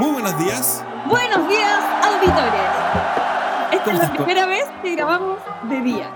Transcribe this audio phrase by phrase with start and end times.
[0.00, 0.82] Muy buenos días.
[1.10, 2.70] Buenos días, auditores.
[3.70, 5.38] Esta es la primera vez que grabamos
[5.68, 6.10] de día.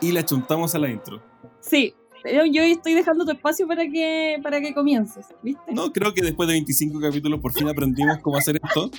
[0.00, 1.22] Y le chuntamos a la intro.
[1.60, 5.74] Sí, pero yo estoy dejando tu espacio para que, para que comiences, ¿viste?
[5.74, 8.90] No, creo que después de 25 capítulos por fin aprendimos cómo hacer esto.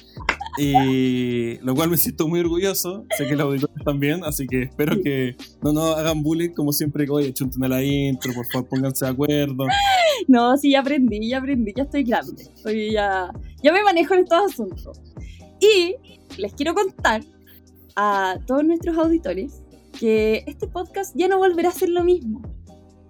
[0.60, 3.06] Y lo cual me siento muy orgulloso.
[3.18, 7.08] Sé que los auditores también, así que espero que no nos hagan bullying como siempre
[7.10, 9.66] oye, chunten a la intro, por favor pónganse de acuerdo.
[10.28, 12.44] No, sí, ya aprendí, ya aprendí, ya estoy grande.
[12.44, 15.02] Estoy ya, ya me manejo en estos asuntos.
[15.60, 15.96] Y
[16.38, 17.23] les quiero contar
[17.96, 19.64] a todos nuestros auditores
[20.00, 22.42] que este podcast ya no volverá a ser lo mismo.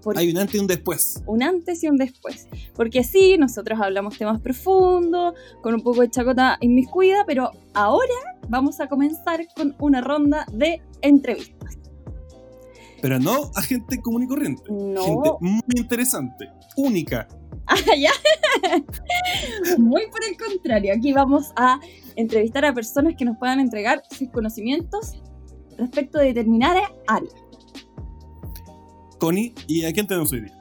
[0.04, 1.24] Porque Hay un antes y un después.
[1.26, 2.48] un antes y un después.
[2.76, 8.14] Porque sí, nosotros hablamos temas profundos, con un poco de chacota inmiscuida, pero ahora
[8.48, 11.80] vamos a comenzar con una ronda de entrevistas.
[13.06, 14.64] Pero no a gente común y corriente.
[14.68, 15.04] No.
[15.04, 17.28] Gente muy interesante, única.
[17.68, 18.12] Ah, ya.
[19.80, 21.80] Muy por el contrario, aquí vamos a
[22.16, 25.14] entrevistar a personas que nos puedan entregar sus conocimientos
[25.78, 27.30] respecto de determinada área.
[29.20, 30.58] Connie, ¿y a quién tenemos hoy día?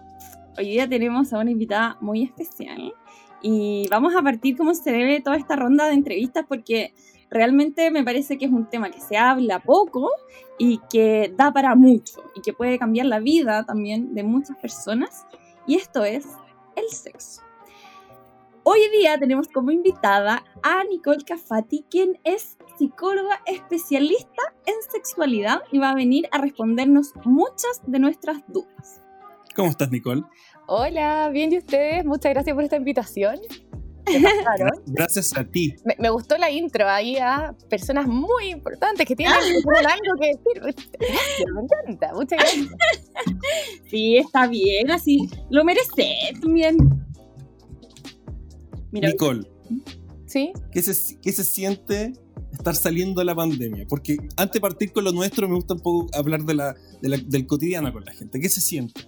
[0.56, 2.94] Hoy día tenemos a una invitada muy especial
[3.42, 6.94] y vamos a partir como se debe toda esta ronda de entrevistas porque
[7.30, 10.10] realmente me parece que es un tema que se habla poco
[10.58, 15.26] y que da para mucho y que puede cambiar la vida también de muchas personas
[15.66, 16.26] y esto es
[16.76, 17.42] el sexo.
[18.66, 25.78] Hoy día tenemos como invitada a Nicole Cafati, quien es psicóloga especialista en sexualidad y
[25.78, 29.02] va a venir a respondernos muchas de nuestras dudas.
[29.54, 30.22] ¿Cómo estás, Nicole?
[30.66, 33.36] Hola, bien y ustedes, muchas gracias por esta invitación.
[34.06, 35.74] Gra- Gracias a ti.
[35.84, 40.26] Me, me gustó la intro ahí a personas muy importantes que tienen tienen algo que
[40.28, 40.86] decir.
[40.98, 42.68] Gracias, me encanta, muchas gracias.
[43.90, 46.76] Sí, está bien, así lo mereces también.
[48.90, 49.46] Mira, Nicole,
[50.26, 50.52] ¿Sí?
[50.72, 52.12] ¿qué se, qué se siente
[52.52, 53.86] estar saliendo de la pandemia?
[53.88, 57.08] Porque antes de partir con lo nuestro, me gusta un poco hablar de la, de
[57.08, 58.40] la- del cotidiano con la gente.
[58.40, 59.02] ¿Qué se siente?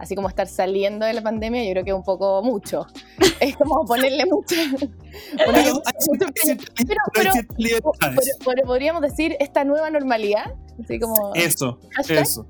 [0.00, 2.86] Así como estar saliendo de la pandemia, yo creo que es un poco mucho.
[3.40, 4.56] Es como ponerle mucho.
[5.46, 5.72] ponerle
[7.14, 12.46] Pero mucho podríamos decir esta nueva normalidad, así como Eso, hashtag, eso.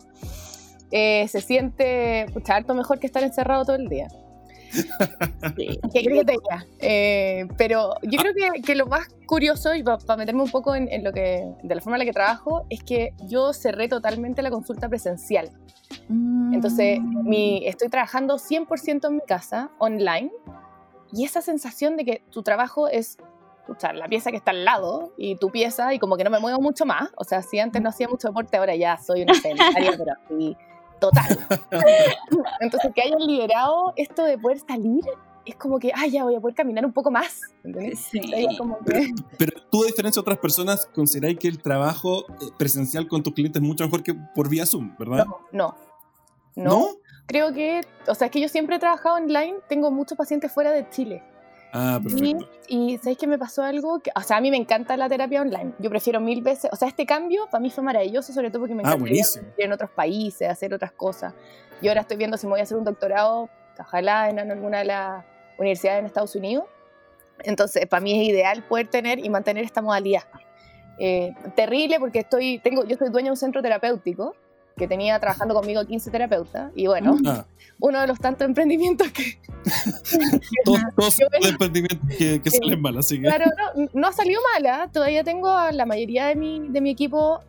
[0.93, 4.07] eh, se siente pucha, harto mejor que estar encerrado todo el día.
[4.71, 4.87] Sí.
[5.93, 6.67] ¿Qué crees que te diga?
[6.79, 10.89] Eh, pero yo creo que, que lo más curioso, y para meterme un poco en,
[10.91, 14.43] en lo que, de la forma en la que trabajo, es que yo cerré totalmente
[14.43, 15.51] la consulta presencial.
[16.53, 17.29] Entonces, Mm.
[17.29, 20.31] mi, estoy trabajando 100% en mi casa, online,
[21.13, 23.19] y esa sensación de que tu trabajo es
[23.67, 26.41] pucha, la pieza que está al lado y tu pieza, y como que no me
[26.41, 27.11] muevo mucho más.
[27.17, 30.57] O sea, si antes no hacía mucho deporte, ahora ya soy una sedentaria, pero así,
[31.01, 31.39] total.
[32.61, 35.03] Entonces, que hayan liberado esto de poder salir,
[35.45, 37.41] es como que, ah, ya voy a poder caminar un poco más.
[37.65, 37.99] ¿entendés?
[38.01, 38.21] Sí.
[38.59, 43.09] Como que- Pero tú, a diferencia de otras personas, consideráis que el trabajo eh, presencial
[43.09, 45.25] con tus clientes es mucho mejor que por vía Zoom, ¿verdad?
[45.27, 45.77] No, no.
[46.57, 46.89] No,
[47.27, 50.73] creo que, o sea, es que yo siempre he trabajado online, tengo muchos pacientes fuera
[50.73, 51.23] de Chile.
[51.73, 52.49] Ah, perfecto.
[52.69, 54.01] Y ¿sabéis que me pasó algo?
[54.01, 55.73] Que, o sea, a mí me encanta la terapia online.
[55.79, 58.75] Yo prefiero mil veces, o sea, este cambio para mí fue maravilloso, sobre todo porque
[58.75, 59.47] me Ah, encanta ir buenísimo.
[59.57, 61.33] en otros países, hacer otras cosas.
[61.81, 63.49] Yo ahora estoy viendo si me voy a hacer un doctorado,
[63.79, 65.25] ojalá en alguna de las
[65.59, 66.65] universidades en Estados Unidos.
[67.43, 70.25] Entonces, para mí es ideal poder tener y mantener esta modalidad.
[70.99, 74.35] Eh, terrible porque estoy, tengo, yo soy dueña de un centro terapéutico
[74.81, 77.45] que tenía trabajando conmigo 15 terapeutas y bueno, Ah,
[77.81, 79.39] uno de los tantos emprendimientos que,
[80.65, 83.27] todos, los emprendimientos que, salen mal, así que.
[83.27, 83.45] Claro,
[83.77, 84.89] no, no ha salido mala.
[84.93, 87.41] Todavía tengo a la mayoría de mi, de mi equipo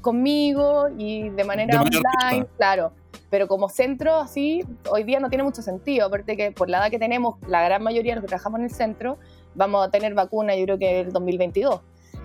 [0.00, 2.92] conmigo y de manera, De manera online, claro.
[3.30, 6.06] Pero como centro, así, hoy día no tiene mucho sentido.
[6.06, 8.64] Aparte que por la edad que tenemos, la gran mayoría de los que trabajamos en
[8.64, 9.18] el centro,
[9.54, 11.80] vamos a tener vacuna, yo creo que el 2022.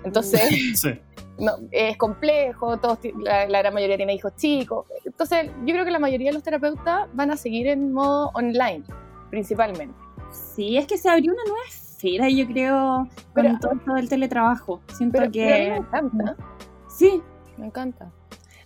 [0.05, 0.41] Entonces,
[0.75, 0.99] Sí.
[1.39, 4.85] No, es complejo, todos, la, la gran mayoría tiene hijos chicos.
[5.05, 8.83] Entonces, yo creo que la mayoría de los terapeutas van a seguir en modo online,
[9.29, 9.95] principalmente.
[10.31, 14.81] Sí, es que se abrió una nueva esfera, yo creo, con todo esto del teletrabajo.
[14.93, 15.45] Siento Pero, que...
[15.45, 16.35] pero a mí me encanta,
[16.87, 17.21] Sí,
[17.57, 18.11] me encanta.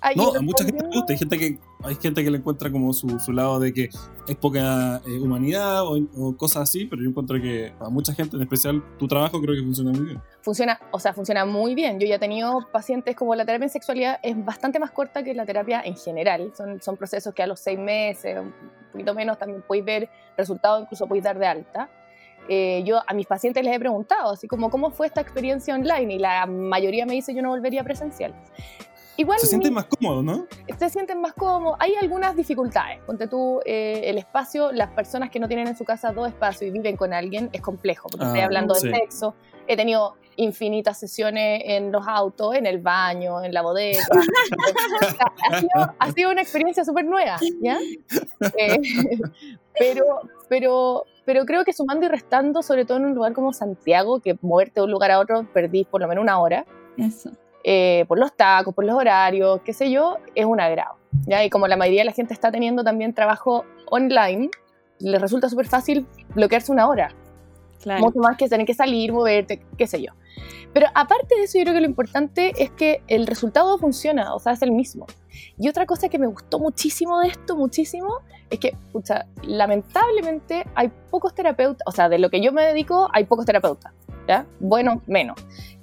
[0.02, 1.14] Ah, No, a mucha gente le respondiendo- gusta.
[1.14, 3.90] Hay gente que, hay gente que le encuentra como su, su lado de que
[4.28, 8.36] es poca eh, humanidad o, o cosas así, pero yo encuentro que a mucha gente,
[8.36, 10.22] en especial tu trabajo, creo que funciona muy bien.
[10.42, 12.00] funciona, o sea, funciona muy bien.
[12.00, 15.34] Yo ya he tenido pacientes como la terapia en sexualidad es bastante más corta que
[15.34, 16.52] la terapia en general.
[16.56, 18.54] Son, son procesos que a los seis meses, un
[18.92, 21.90] poquito menos, también podéis ver resultados, incluso podéis dar de alta.
[22.50, 26.16] Eh, yo a mis pacientes les he preguntado, así como, ¿cómo fue esta experiencia online?
[26.16, 28.34] Y la mayoría me dice, yo no volvería presencial.
[29.18, 30.46] Igual Se sienten más cómodos, ¿no?
[30.78, 31.78] se sienten más cómodos.
[31.80, 33.00] Hay algunas dificultades.
[33.06, 36.70] Ponte tú, eh, el espacio, las personas que no tienen en su casa dos espacios
[36.70, 38.88] y viven con alguien, es complejo, porque estoy Ah, hablando sí.
[38.88, 39.36] de sexo.
[39.68, 44.00] He tenido infinitas sesiones en los autos, en el baño, en la bodega.
[45.60, 47.80] Sido, ha sido una experiencia súper nueva, ¿ya?
[48.58, 48.80] Eh,
[49.80, 50.06] pero,
[50.50, 54.38] pero, pero creo que sumando y restando, sobre todo en un lugar como Santiago, que
[54.42, 56.66] moverte de un lugar a otro perdís por lo menos una hora,
[56.98, 57.32] Eso.
[57.64, 60.96] Eh, por los tacos, por los horarios, qué sé yo, es un agrado.
[61.26, 61.44] ¿ya?
[61.44, 64.50] Y como la mayoría de la gente está teniendo también trabajo online,
[65.00, 67.10] les resulta súper fácil bloquearse una hora,
[67.82, 68.02] Claro.
[68.02, 70.14] mucho más que tener que salir, moverte, qué sé yo.
[70.74, 74.40] Pero aparte de eso, yo creo que lo importante es que el resultado funciona, o
[74.40, 75.06] sea, es el mismo.
[75.58, 78.20] Y otra cosa que me gustó muchísimo de esto, muchísimo,
[78.50, 83.10] es que, pucha, lamentablemente hay pocos terapeutas, o sea, de lo que yo me dedico,
[83.14, 83.92] hay pocos terapeutas,
[84.28, 84.46] ¿ya?
[84.60, 85.38] Bueno, menos.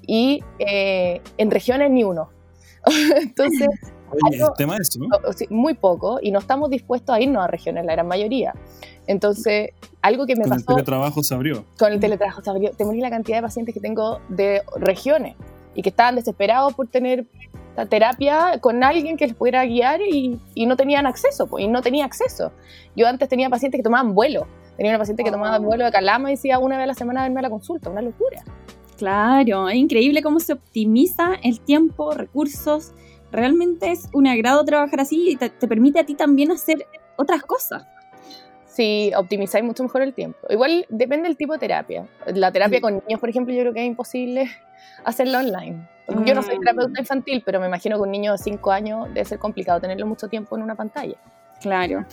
[0.07, 2.31] Y eh, en regiones ni uno.
[3.17, 3.69] Entonces,
[4.11, 5.09] Oye, Algo- el tema es ¿no?
[5.51, 8.55] muy poco, y no estamos dispuestos a irnos a regiones, la gran mayoría.
[9.09, 9.71] Entonces,
[10.03, 11.65] algo que me Con el pasó teletrabajo se abrió.
[11.79, 15.35] con el teletrabajo, se abrió- te morís la cantidad de pacientes que tengo de regiones
[15.75, 17.27] y que estaban desesperados por tener
[17.77, 21.69] la terapia con alguien que les pudiera guiar y, y no tenían acceso, pues, y
[21.69, 22.53] no tenía acceso.
[22.95, 24.47] Yo antes tenía pacientes que tomaban vuelo.
[24.77, 25.63] Tenía una paciente que tomaba Oh.
[25.63, 28.03] vuelo de Calama y decía una vez a la semana verme a la consulta, una
[28.03, 28.43] locura.
[28.99, 32.93] Claro, es increíble cómo se optimiza el tiempo, recursos.
[33.33, 36.87] Realmente es un agrado trabajar así y te, te permite a ti también hacer
[37.17, 37.85] otras cosas.
[38.67, 40.39] Sí, optimizáis mucho mejor el tiempo.
[40.51, 42.07] Igual depende del tipo de terapia.
[42.27, 42.83] La terapia Mm.
[42.83, 44.49] con niños, por ejemplo, yo creo que es imposible
[45.05, 45.89] hacerla online.
[46.27, 46.61] Yo no soy Mm.
[46.61, 50.07] terapeuta infantil, pero me imagino que un niño de 5 años debe ser complicado tenerlo
[50.07, 51.17] mucho tiempo en una pantalla.
[51.61, 52.05] Claro,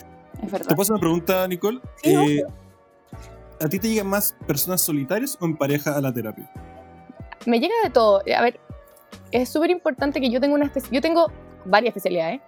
[0.42, 1.80] es ¿Te puedo hacer una pregunta, Nicole?
[2.04, 2.44] Sí, Eh,
[3.60, 6.50] ¿A ti te llegan más personas solitarias o en pareja a la terapia?
[7.46, 8.22] Me llega de todo.
[8.36, 8.60] A ver,
[9.32, 11.32] es súper importante que yo tenga una Yo tengo
[11.66, 12.42] varias especialidades,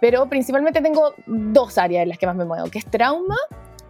[0.00, 3.36] pero principalmente tengo dos áreas en las que más me muevo, que es trauma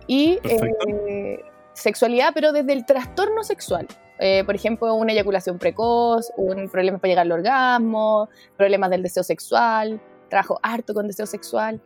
[0.07, 1.41] y eh,
[1.73, 3.87] sexualidad, pero desde el trastorno sexual.
[4.21, 9.23] Eh, por ejemplo, una eyaculación precoz, un problema para llegar al orgasmo, problemas del deseo
[9.23, 11.81] sexual, trabajo harto con deseo sexual.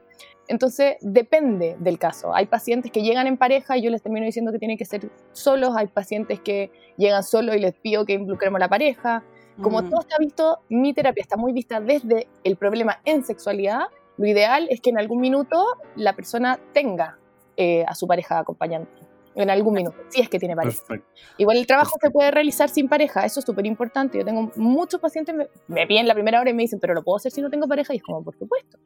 [0.48, 2.34] Entonces, depende del caso.
[2.34, 5.08] Hay pacientes que llegan en pareja y yo les termino diciendo que tienen que ser
[5.32, 5.74] solos.
[5.76, 9.22] Hay pacientes que llegan solos y les pido que involucremos a la pareja.
[9.62, 9.90] Como Mm.
[9.90, 13.82] todo está visto, mi terapia está muy vista desde el problema en sexualidad.
[14.18, 15.64] Lo ideal es que en algún minuto
[15.96, 17.18] la persona tenga
[17.56, 18.90] eh, a su pareja acompañante.
[19.34, 20.76] En algún minuto, si es que tiene pareja.
[20.86, 21.08] Perfecto.
[21.38, 22.06] Igual el trabajo Perfecto.
[22.08, 24.18] se puede realizar sin pareja, eso es súper importante.
[24.18, 27.02] Yo tengo muchos pacientes, me, me piden la primera hora y me dicen, pero lo
[27.02, 28.78] puedo hacer si no tengo pareja, y es como, por supuesto.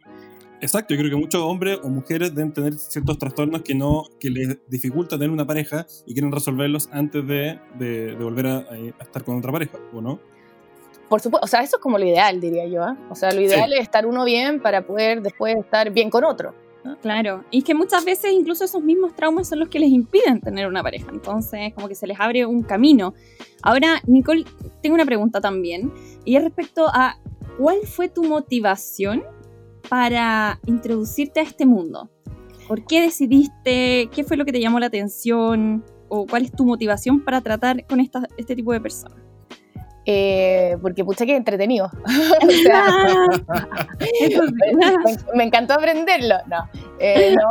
[0.60, 4.30] Exacto, yo creo que muchos hombres o mujeres deben tener ciertos trastornos que no que
[4.30, 9.02] les dificulta tener una pareja y quieren resolverlos antes de, de- de volver a, a
[9.02, 10.18] estar con otra pareja, ¿o no?
[11.08, 12.82] Por supuesto, o sea, eso es como lo ideal, diría yo.
[12.82, 12.96] ¿ah?
[13.10, 16.54] O sea, lo ideal es estar uno bien para poder después estar bien con otro.
[17.02, 20.40] Claro, y es que muchas veces incluso esos mismos traumas son los que les impiden
[20.40, 23.12] tener una pareja, entonces como que se les abre un camino.
[23.60, 24.44] Ahora, Nicole,
[24.82, 25.92] tengo una pregunta también,
[26.24, 27.18] y es respecto a
[27.58, 29.24] cuál fue tu motivación
[29.88, 32.10] para introducirte a este mundo.
[32.68, 34.08] ¿Por qué decidiste?
[34.12, 35.84] ¿Qué fue lo que te llamó la atención?
[36.08, 39.18] ¿O cuál es tu motivación para tratar con esta- este tipo de personas?
[40.08, 41.90] Eh, porque pucha que entretenido.
[42.46, 42.86] o sea,
[44.00, 46.36] me, me encantó aprenderlo.
[46.48, 46.68] No,
[47.00, 47.48] eh, no,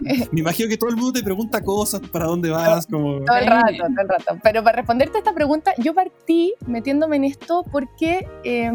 [0.32, 3.20] Me imagino que todo el mundo te pregunta cosas, para dónde vas, como...
[3.24, 4.38] todo el rato, todo el rato.
[4.42, 8.70] Pero para responderte a esta pregunta, yo partí metiéndome en esto porque, eh,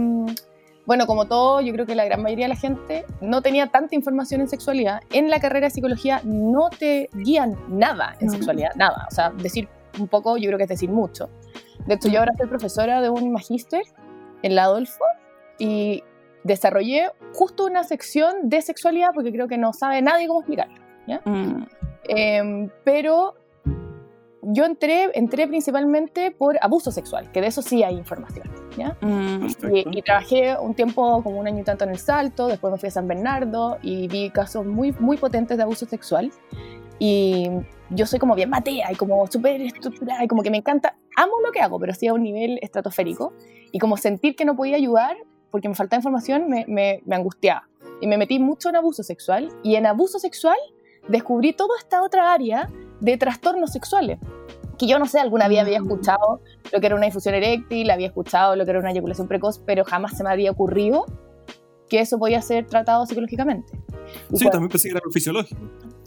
[0.85, 3.95] bueno, como todo, yo creo que la gran mayoría de la gente no tenía tanta
[3.95, 5.01] información en sexualidad.
[5.11, 8.33] En la carrera de psicología no te guían nada en No.
[8.33, 9.07] sexualidad, nada.
[9.09, 9.67] O sea, decir
[9.99, 11.29] un poco, yo creo que es decir mucho.
[11.85, 13.81] De hecho, yo ahora soy profesora de un magíster
[14.43, 15.03] en la Adolfo
[15.59, 16.03] y
[16.43, 20.75] desarrollé justo una sección de sexualidad porque creo que no sabe nadie cómo explicarlo.
[21.25, 21.63] Mm,
[22.07, 23.35] Em, pero
[24.41, 28.49] yo entré, entré principalmente por abuso sexual, que de eso sí hay información.
[28.77, 28.97] ¿ya?
[29.01, 29.47] mm.
[29.73, 32.79] Y, y trabajé un tiempo, como un año y tanto en el Salto, después me
[32.79, 36.31] fui a San Bernardo y vi casos muy, muy potentes de abuso sexual.
[36.97, 37.49] Y
[37.89, 41.33] yo soy como bien matea y como súper estructurada y como que me encanta, amo
[41.43, 43.33] lo que hago, pero sí a un nivel estratosférico.
[43.71, 45.17] Y como sentir que no podía ayudar
[45.49, 47.67] porque me faltaba información me, me, me angustiaba.
[47.99, 49.49] Y me metí mucho en abuso sexual.
[49.63, 50.57] Y en abuso sexual
[51.07, 52.69] descubrí toda esta otra área
[53.01, 54.19] de trastornos sexuales.
[54.79, 55.83] Que yo no sé, alguna vez había Mm.
[55.83, 56.41] escuchado
[56.71, 59.83] lo que era una difusión eréctil, había escuchado lo que era una eyaculación precoz, pero
[59.83, 61.05] jamás se me había ocurrido
[61.89, 63.73] que eso podía ser tratado psicológicamente.
[64.31, 65.61] Y, Sí, cuando, también pensé que era fisiológico.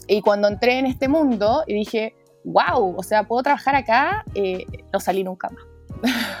[0.07, 4.65] y cuando entré en este mundo y dije, wow, o sea, puedo trabajar acá, eh,
[4.91, 5.63] no salí nunca más.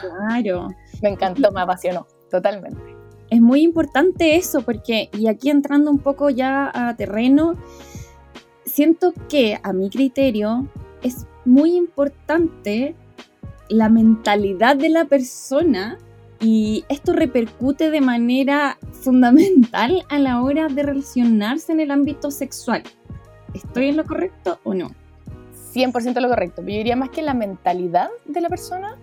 [0.01, 0.67] claro.
[1.01, 2.79] Me encantó, me apasionó, totalmente.
[3.29, 7.55] es muy importante eso porque, y aquí entrando un poco ya a terreno,
[8.65, 10.67] siento que a mi criterio
[11.01, 12.95] es muy importante
[13.69, 15.97] la mentalidad de la persona
[16.39, 22.83] y esto repercute de manera fundamental a la hora de relacionarse en el ámbito sexual.
[23.53, 24.91] ¿Estoy en lo correcto o no?
[25.73, 26.61] 100% lo correcto.
[26.61, 28.97] Yo diría más que la mentalidad de la persona,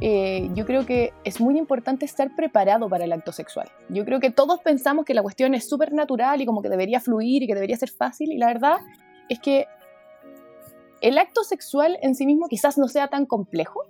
[0.00, 3.68] eh, yo creo que es muy importante estar preparado para el acto sexual.
[3.88, 7.00] Yo creo que todos pensamos que la cuestión es súper natural y como que debería
[7.00, 8.78] fluir y que debería ser fácil y la verdad
[9.28, 9.66] es que
[11.00, 13.86] el acto sexual en sí mismo quizás no sea tan complejo,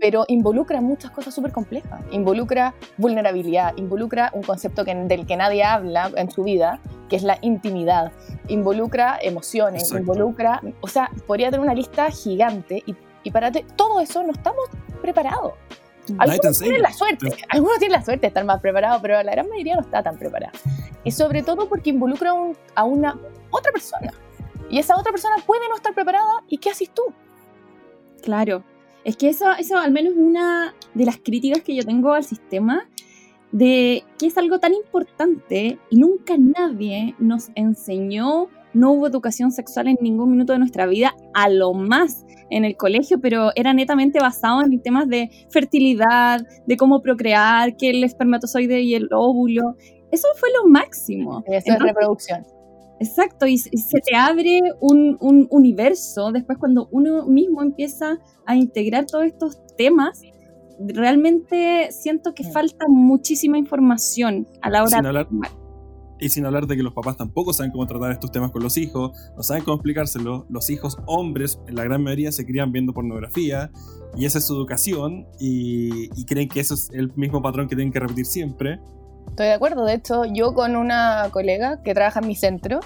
[0.00, 2.00] pero involucra muchas cosas súper complejas.
[2.12, 7.24] Involucra vulnerabilidad, involucra un concepto que, del que nadie habla en su vida, que es
[7.24, 8.12] la intimidad.
[8.48, 12.94] Involucra emociones, involucra, o sea, podría tener una lista gigante y,
[13.26, 14.68] y para todo eso no estamos
[15.02, 15.54] preparados.
[16.16, 19.48] Algunos tienen la suerte, algunos tienen la suerte de estar más preparados, pero la gran
[19.48, 20.52] mayoría no está tan preparada.
[21.02, 22.32] Y sobre todo porque involucra
[22.76, 23.18] a una
[23.50, 24.12] otra persona.
[24.70, 27.02] Y esa otra persona puede no estar preparada y ¿qué haces tú?
[28.22, 28.62] Claro,
[29.02, 32.88] es que eso, eso al menos una de las críticas que yo tengo al sistema,
[33.50, 39.88] de que es algo tan importante y nunca nadie nos enseñó, no hubo educación sexual
[39.88, 44.20] en ningún minuto de nuestra vida, a lo más en el colegio, pero era netamente
[44.20, 49.74] basado en temas de fertilidad, de cómo procrear, que el espermatozoide y el óvulo.
[50.10, 51.42] Eso fue lo máximo.
[51.46, 52.44] Eso es reproducción.
[53.00, 55.16] Exacto, y, se te abre un,
[55.50, 60.22] universo después cuando uno mismo empieza a integrar todos estos temas.
[60.78, 65.65] Realmente siento que falta muchísima información a la hora de
[66.18, 68.76] y sin hablar de que los papás tampoco saben cómo tratar estos temas con los
[68.76, 70.46] hijos, no saben cómo explicárselo.
[70.48, 73.70] Los hijos hombres, en la gran mayoría, se crían viendo pornografía
[74.16, 77.76] y esa es su educación y, y creen que eso es el mismo patrón que
[77.76, 78.80] tienen que repetir siempre.
[79.28, 79.84] Estoy de acuerdo.
[79.84, 82.80] De hecho, yo con una colega que trabaja en mi centro,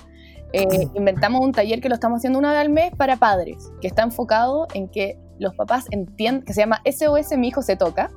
[0.53, 3.87] eh, inventamos un taller que lo estamos haciendo una vez al mes para padres, que
[3.87, 8.11] está enfocado en que los papás entiendan, que se llama SOS Mi hijo se toca,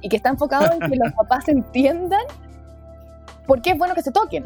[0.00, 2.20] y que está enfocado en que los papás entiendan
[3.48, 4.44] por qué es bueno que se toquen.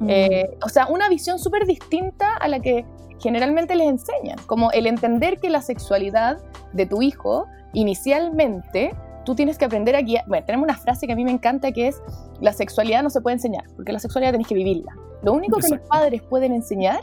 [0.00, 0.10] Mm.
[0.10, 2.84] Eh, o sea, una visión súper distinta a la que
[3.18, 6.36] generalmente les enseñan, como el entender que la sexualidad
[6.74, 10.24] de tu hijo inicialmente tú tienes que aprender a guiar.
[10.26, 12.02] Bueno, tenemos una frase que a mí me encanta que es:
[12.40, 14.92] la sexualidad no se puede enseñar, porque la sexualidad tenés que vivirla.
[15.22, 17.00] Lo único que los padres pueden enseñar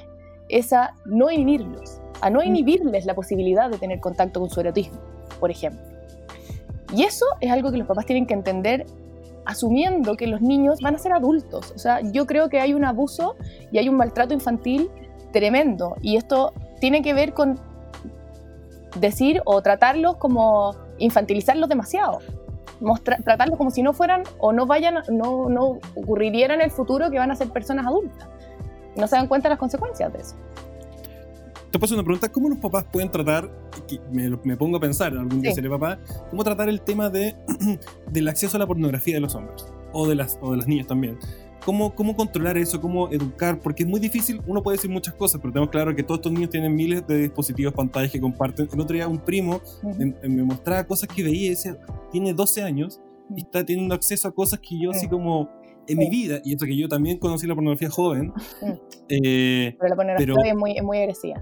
[0.50, 2.48] es a no inhibirlos, a no mm.
[2.48, 5.00] inhibirles la posibilidad de tener contacto con su erotismo,
[5.39, 5.82] por ejemplo.
[6.94, 8.86] Y eso es algo que los papás tienen que entender
[9.45, 11.71] asumiendo que los niños van a ser adultos.
[11.75, 13.35] O sea, yo creo que hay un abuso
[13.71, 14.89] y hay un maltrato infantil
[15.31, 15.95] tremendo.
[16.01, 17.59] Y esto tiene que ver con
[19.00, 22.19] decir o tratarlos como infantilizarlos demasiado.
[23.03, 27.17] tratarlos como si no fueran o no vayan, no, no ocurriría en el futuro que
[27.17, 28.27] van a ser personas adultas.
[28.95, 30.35] No se dan cuenta de las consecuencias de eso.
[31.74, 33.50] Te paso una pregunta, ¿cómo los papás pueden tratar,
[34.12, 36.00] me, me pongo a pensar, algún día seré papá,
[36.30, 37.36] cómo tratar el tema de,
[38.12, 39.65] del acceso a la pornografía de los hombres?
[39.92, 41.18] O de las, o de las niñas también
[41.65, 45.42] cómo, cómo controlar eso, cómo educar, porque es muy difícil, uno puede decir muchas cosas,
[45.42, 48.68] pero tenemos claro que todos estos niños tienen miles de dispositivos, pantallas que comparten.
[48.72, 49.60] El otro día un primo
[50.22, 51.77] me mostraba cosas que veía y decía,
[52.12, 53.01] tiene 12 años
[53.36, 55.50] y está teniendo acceso a cosas que yo así como
[55.88, 58.32] en mi vida, y eso que yo también conocí la pornografía joven.
[59.10, 61.42] Eh, pero la pornografía es, muy, es muy agresiva.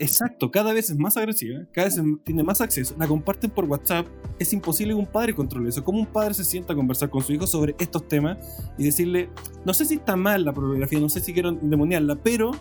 [0.00, 4.06] Exacto, cada vez es más agresiva, cada vez tiene más acceso, la comparten por WhatsApp,
[4.38, 5.84] es imposible que un padre controle eso.
[5.84, 8.38] ¿Cómo un padre se sienta a conversar con su hijo sobre estos temas
[8.76, 9.30] y decirle,
[9.64, 12.52] no sé si está mal la pornografía, no sé si quiero demoniarla, pero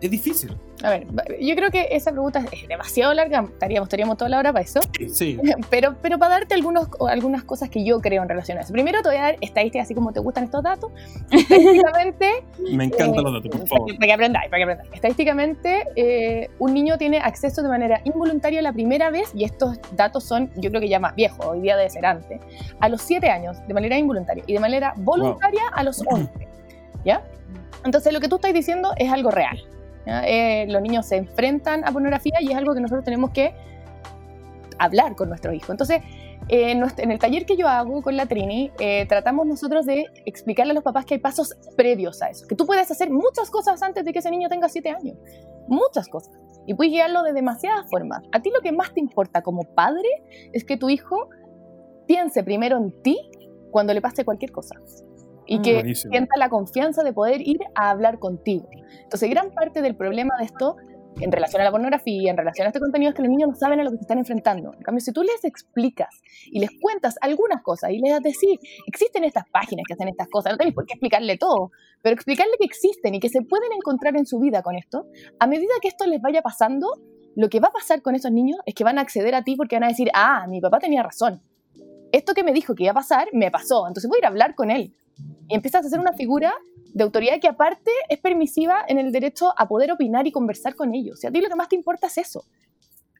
[0.00, 0.56] es difícil.
[0.82, 1.06] A ver,
[1.40, 4.80] yo creo que esa pregunta es demasiado larga, estaríamos, estaríamos toda la hora para eso.
[5.10, 5.38] Sí.
[5.70, 8.72] Pero, pero para darte algunos, algunas cosas que yo creo en relación a eso.
[8.72, 10.90] Primero te voy a dar estadísticas así como te gustan estos datos.
[11.30, 12.44] Estadísticamente...
[12.58, 13.94] Me encantan los datos, por favor.
[13.94, 14.94] Para que aprendáis, para que aprendáis.
[14.94, 20.24] Estadísticamente, eh, un niño tiene acceso de manera involuntaria la primera vez, y estos datos
[20.24, 22.40] son, yo creo que ya más viejos, hoy día debe ser antes,
[22.80, 26.30] a los 7 años, de manera involuntaria, y de manera voluntaria a los 11.
[27.04, 27.22] ¿Ya?
[27.84, 29.58] Entonces, lo que tú estás diciendo es algo real.
[30.06, 33.54] Eh, los niños se enfrentan a pornografía y es algo que nosotros tenemos que
[34.78, 35.70] hablar con nuestros hijos.
[35.70, 36.02] Entonces,
[36.48, 40.72] eh, en el taller que yo hago con la Trini, eh, tratamos nosotros de explicarle
[40.72, 43.82] a los papás que hay pasos previos a eso, que tú puedes hacer muchas cosas
[43.82, 45.16] antes de que ese niño tenga 7 años,
[45.66, 46.32] muchas cosas,
[46.66, 48.22] y puedes guiarlo de demasiadas formas.
[48.32, 50.08] A ti lo que más te importa como padre
[50.52, 51.28] es que tu hijo
[52.06, 53.18] piense primero en ti
[53.72, 54.76] cuando le pase cualquier cosa
[55.46, 58.68] y mm, que sienta la confianza de poder ir a hablar contigo.
[59.02, 60.76] Entonces, gran parte del problema de esto
[61.20, 63.54] en relación a la pornografía, en relación a este contenido, es que los niños no
[63.54, 64.74] saben a lo que se están enfrentando.
[64.74, 66.08] En cambio, si tú les explicas
[66.46, 70.52] y les cuentas algunas cosas y les decís, existen estas páginas que hacen estas cosas,
[70.52, 71.70] no tenéis por qué explicarle todo,
[72.02, 75.06] pero explicarle que existen y que se pueden encontrar en su vida con esto,
[75.38, 76.88] a medida que esto les vaya pasando,
[77.34, 79.56] lo que va a pasar con esos niños es que van a acceder a ti
[79.56, 81.42] porque van a decir, ah, mi papá tenía razón.
[82.12, 83.86] Esto que me dijo que iba a pasar, me pasó.
[83.86, 84.94] Entonces voy a ir a hablar con él.
[85.48, 86.54] Y empiezas a ser una figura
[86.92, 90.94] de autoridad que aparte es permisiva en el derecho a poder opinar y conversar con
[90.94, 91.18] ellos.
[91.18, 92.44] O sea, a ti lo que más te importa es eso.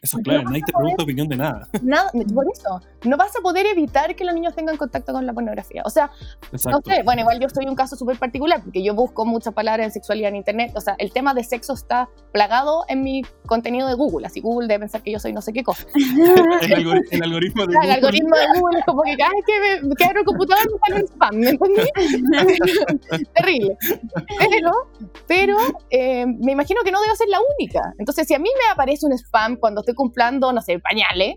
[0.03, 1.69] Eso, claro, nadie te pregunta opinión de nada.
[1.83, 5.33] Nada, por eso, no vas a poder evitar que los niños tengan contacto con la
[5.33, 5.83] pornografía.
[5.85, 6.11] O sea,
[6.53, 9.87] no sé, bueno, igual yo soy un caso súper particular, porque yo busco muchas palabras
[9.87, 10.73] en sexualidad en internet.
[10.75, 14.69] O sea, el tema de sexo está plagado en mi contenido de Google, así Google
[14.69, 15.87] debe pensar que yo soy no sé qué cosa.
[16.63, 17.79] el, algoritmo de Google.
[17.83, 20.79] El algoritmo de Google es como que cada vez que me abro el computador me
[20.79, 23.27] sale un spam, ¿me entendí?
[23.35, 23.77] Terrible.
[24.39, 24.73] Pero,
[25.27, 25.57] pero
[25.91, 27.95] eh, me imagino que no debo ser la única.
[27.99, 31.37] Entonces, si a mí me aparece un spam cuando estoy cumplando, no sé, pañales,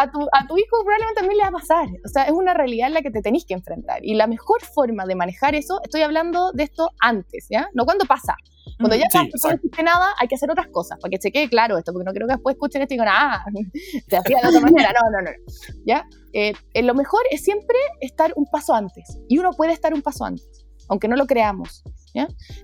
[0.00, 1.88] a, tu, a tu hijo probablemente también le va a pasar.
[2.04, 4.04] O sea, es una realidad en la que te tenéis que enfrentar.
[4.04, 7.68] Y la mejor forma de manejar eso, estoy hablando de esto antes, ¿ya?
[7.74, 8.36] No cuando pasa.
[8.78, 11.76] Cuando ya no existe nada, hay que hacer otras cosas, para que se quede claro
[11.78, 13.44] esto, porque no creo que después escuchen esto y digan, ah,
[14.08, 14.92] te hacía de otra manera.
[14.92, 15.36] No, no, no.
[15.84, 16.06] ¿Ya?
[16.32, 19.18] Eh, eh, lo mejor es siempre estar un paso antes.
[19.28, 21.82] Y uno puede estar un paso antes, aunque no lo creamos.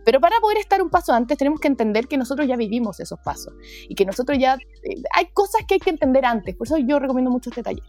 [0.05, 3.19] Pero para poder estar un paso antes tenemos que entender que nosotros ya vivimos esos
[3.21, 3.55] pasos
[3.89, 4.55] y que nosotros ya...
[4.83, 7.85] Eh, hay cosas que hay que entender antes, por eso yo recomiendo mucho este taller.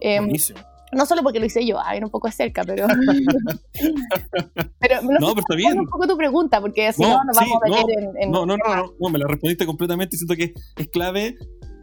[0.00, 0.20] Eh,
[0.92, 2.86] no solo porque lo hice yo, a ver un poco de cerca, pero.
[4.78, 5.80] pero no, pero está bien.
[5.80, 8.58] un poco tu pregunta, porque si no, no nos vamos a meter en, No, no,
[8.58, 10.18] no, no, me la respondiste completamente.
[10.18, 11.38] Siento que es clave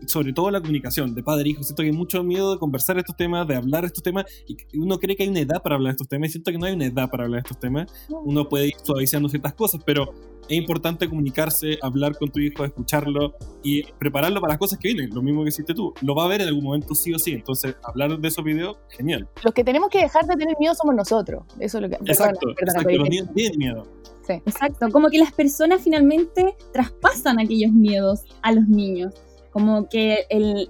[0.09, 1.63] sobre todo la comunicación de padre e hijo.
[1.63, 4.97] Siento que hay mucho miedo de conversar estos temas, de hablar estos temas, y uno
[4.97, 6.73] cree que hay una edad para hablar de estos temas, y siento que no hay
[6.73, 7.91] una edad para hablar de estos temas.
[8.09, 10.11] Uno puede ir suavizando ciertas cosas, pero
[10.47, 15.13] es importante comunicarse, hablar con tu hijo, escucharlo y prepararlo para las cosas que vienen,
[15.13, 15.93] lo mismo que hiciste tú.
[16.01, 18.77] Lo va a ver en algún momento sí o sí, entonces hablar de esos videos,
[18.89, 19.29] genial.
[19.43, 21.43] Los que tenemos que dejar de tener miedo somos nosotros.
[21.59, 21.95] Eso es lo que...
[21.97, 23.87] Exacto, exacto los niños tienen miedo.
[24.25, 24.33] Sí.
[24.45, 29.13] Exacto, como que las personas finalmente traspasan aquellos miedos a los niños
[29.51, 30.25] como que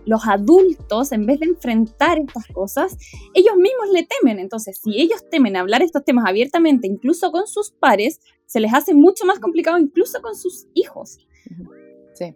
[0.06, 2.98] los adultos, en vez de enfrentar estas cosas,
[3.34, 4.40] ellos mismos le temen.
[4.40, 8.94] Entonces, si ellos temen hablar estos temas abiertamente, incluso con sus pares, se les hace
[8.94, 11.20] mucho más complicado incluso con sus hijos.
[12.14, 12.36] Sí,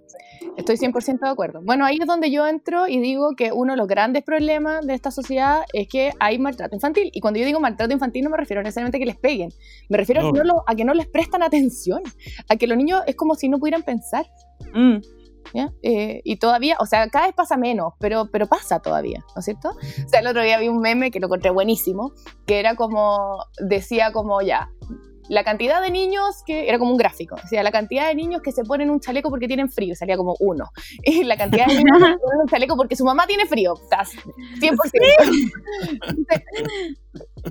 [0.56, 1.62] estoy 100% de acuerdo.
[1.62, 4.94] Bueno, ahí es donde yo entro y digo que uno de los grandes problemas de
[4.94, 7.10] esta sociedad es que hay maltrato infantil.
[7.14, 9.50] Y cuando yo digo maltrato infantil no me refiero necesariamente a que les peguen,
[9.90, 12.02] me refiero a, que no a, que no les prestan atención,
[12.48, 14.26] a que los niños es como si no pudieran pensar.
[14.74, 15.00] Mm.
[15.82, 19.46] Eh, y todavía, o sea, cada vez pasa menos, pero, pero pasa todavía, ¿no es
[19.46, 19.70] cierto?
[19.70, 22.14] O sea, el otro día vi un meme que lo encontré buenísimo,
[22.46, 24.70] que era como, decía como ya,
[25.30, 28.42] la cantidad de niños que, era como un gráfico, o sea, la cantidad de niños
[28.42, 30.70] que se ponen un chaleco porque tienen frío, salía como uno.
[31.04, 33.76] Y la cantidad de niños que se ponen un chaleco porque su mamá tiene frío,
[33.82, 34.12] estás
[34.60, 35.52] 100%.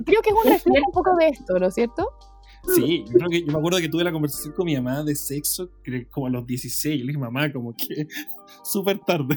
[0.05, 2.09] creo que es un reflejo un poco de esto, ¿no es cierto?
[2.65, 5.15] Sí, yo creo que yo me acuerdo que tuve la conversación con mi mamá de
[5.15, 5.69] sexo
[6.11, 6.99] como a los 16.
[6.99, 8.07] Yo le dije, mamá, como que
[8.63, 9.35] súper tarde.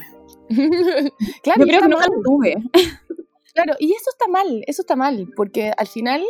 [1.43, 2.55] claro, yo creo que no la tuve.
[3.53, 6.23] Claro, y eso está mal, eso está mal, porque al final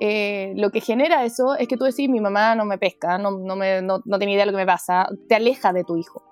[0.00, 3.32] eh, lo que genera eso es que tú decís, mi mamá no me pesca, no,
[3.32, 5.98] no, me, no, no tiene idea de lo que me pasa, te aleja de tu
[5.98, 6.22] hijo.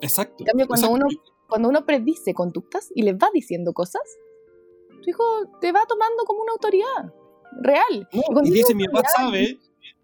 [0.00, 0.36] Exacto.
[0.38, 1.06] En cambio, cuando, Uno,
[1.48, 4.02] cuando uno predice conductas y le va diciendo cosas,
[5.02, 5.24] tu hijo
[5.60, 7.12] te va tomando como una autoridad
[7.60, 8.08] real.
[8.44, 9.58] y dice, mi papá sabe,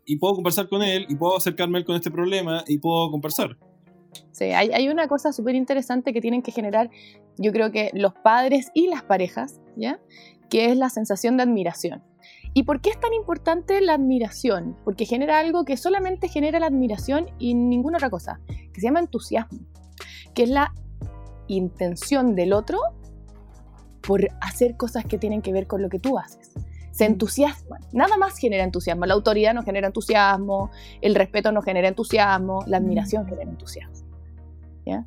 [0.04, 3.10] y puedo conversar con él, y puedo acercarme a él con este problema, y puedo
[3.10, 3.56] conversar.
[4.32, 6.90] Sí, hay, hay una cosa súper interesante que tienen que generar,
[7.38, 10.00] yo creo que los padres y las parejas, ¿ya?
[10.50, 12.02] Que es la sensación de admiración.
[12.54, 14.76] ¿Y por qué es tan importante la admiración?
[14.84, 19.00] Porque genera algo que solamente genera la admiración y ninguna otra cosa, que se llama
[19.00, 19.60] entusiasmo,
[20.34, 20.74] que es la
[21.48, 22.78] intención del otro
[24.02, 26.52] por hacer cosas que tienen que ver con lo que tú haces
[26.92, 27.80] se entusiasman.
[27.92, 29.06] Nada más genera entusiasmo.
[29.06, 34.02] La autoridad no genera entusiasmo, el respeto no genera entusiasmo, la admiración genera entusiasmo.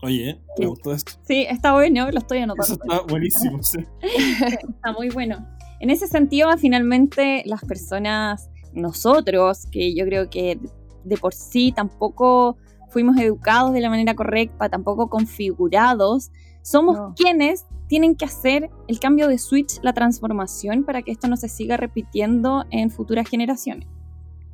[0.01, 1.13] Oye, me gustó esto.
[1.23, 2.63] Sí, está bueno, lo estoy anotando.
[2.63, 3.79] Eso está buenísimo, sí.
[4.01, 5.45] está muy bueno.
[5.79, 10.59] En ese sentido, finalmente, las personas, nosotros, que yo creo que
[11.03, 12.57] de por sí tampoco
[12.89, 19.27] fuimos educados de la manera correcta, tampoco configurados, somos quienes tienen que hacer el cambio
[19.27, 23.87] de switch, la transformación, para que esto no se siga repitiendo en futuras generaciones.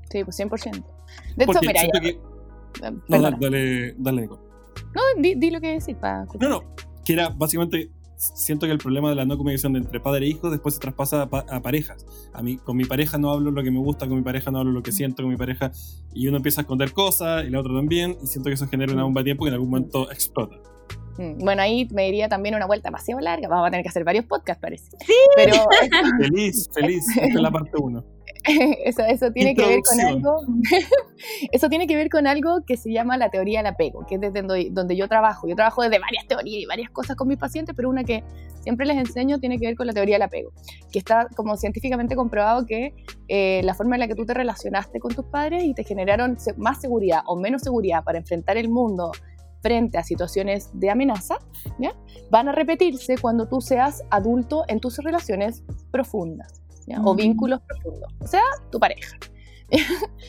[0.10, 0.84] Sí, pues 100%.
[1.36, 2.92] De hecho, mira, ya.
[3.08, 5.96] No, dale, dale, No, di, lo que decís.
[6.40, 6.64] No, no,
[7.06, 10.30] que era básicamente siento que el problema de la no comunicación de entre padre e
[10.30, 12.06] hijo después se traspasa a, pa- a parejas.
[12.34, 14.60] A mí, con mi pareja no hablo lo que me gusta, con mi pareja no
[14.60, 15.72] hablo lo que siento, con mi pareja,
[16.14, 18.94] y uno empieza a esconder cosas, y la otra también, y siento que eso genera
[18.94, 20.56] una bomba de tiempo que en algún momento explota.
[21.22, 23.48] Mm, Bueno, ahí me diría también una vuelta demasiado larga.
[23.48, 24.92] Vamos a tener que hacer varios podcasts, parece.
[25.06, 25.14] Sí.
[25.36, 25.54] Pero
[26.20, 27.06] Feliz, feliz.
[27.10, 28.04] Esta es la parte 1.
[28.86, 30.42] eso, eso tiene que ver con algo.
[31.52, 34.22] eso tiene que ver con algo que se llama la teoría del apego, que es
[34.22, 35.48] desde donde, donde yo trabajo.
[35.48, 38.24] Yo trabajo desde varias teorías y varias cosas con mis pacientes, pero una que
[38.62, 40.52] siempre les enseño tiene que ver con la teoría del apego,
[40.92, 42.94] que está como científicamente comprobado que
[43.28, 46.38] eh, la forma en la que tú te relacionaste con tus padres y te generaron
[46.58, 49.12] más seguridad o menos seguridad para enfrentar el mundo
[49.62, 51.38] frente a situaciones de amenaza,
[51.80, 51.94] ¿ya?
[52.30, 57.00] van a repetirse cuando tú seas adulto en tus relaciones profundas ¿ya?
[57.04, 59.18] o vínculos profundos, o sea, tu pareja.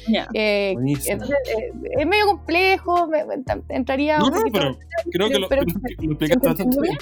[0.08, 0.28] Ya.
[0.34, 0.74] Eh,
[1.06, 4.76] entonces, eh, es medio complejo, me- me- entraría No, no, poquito- pero
[5.12, 6.96] creo que lo, pero- lo bastante bien.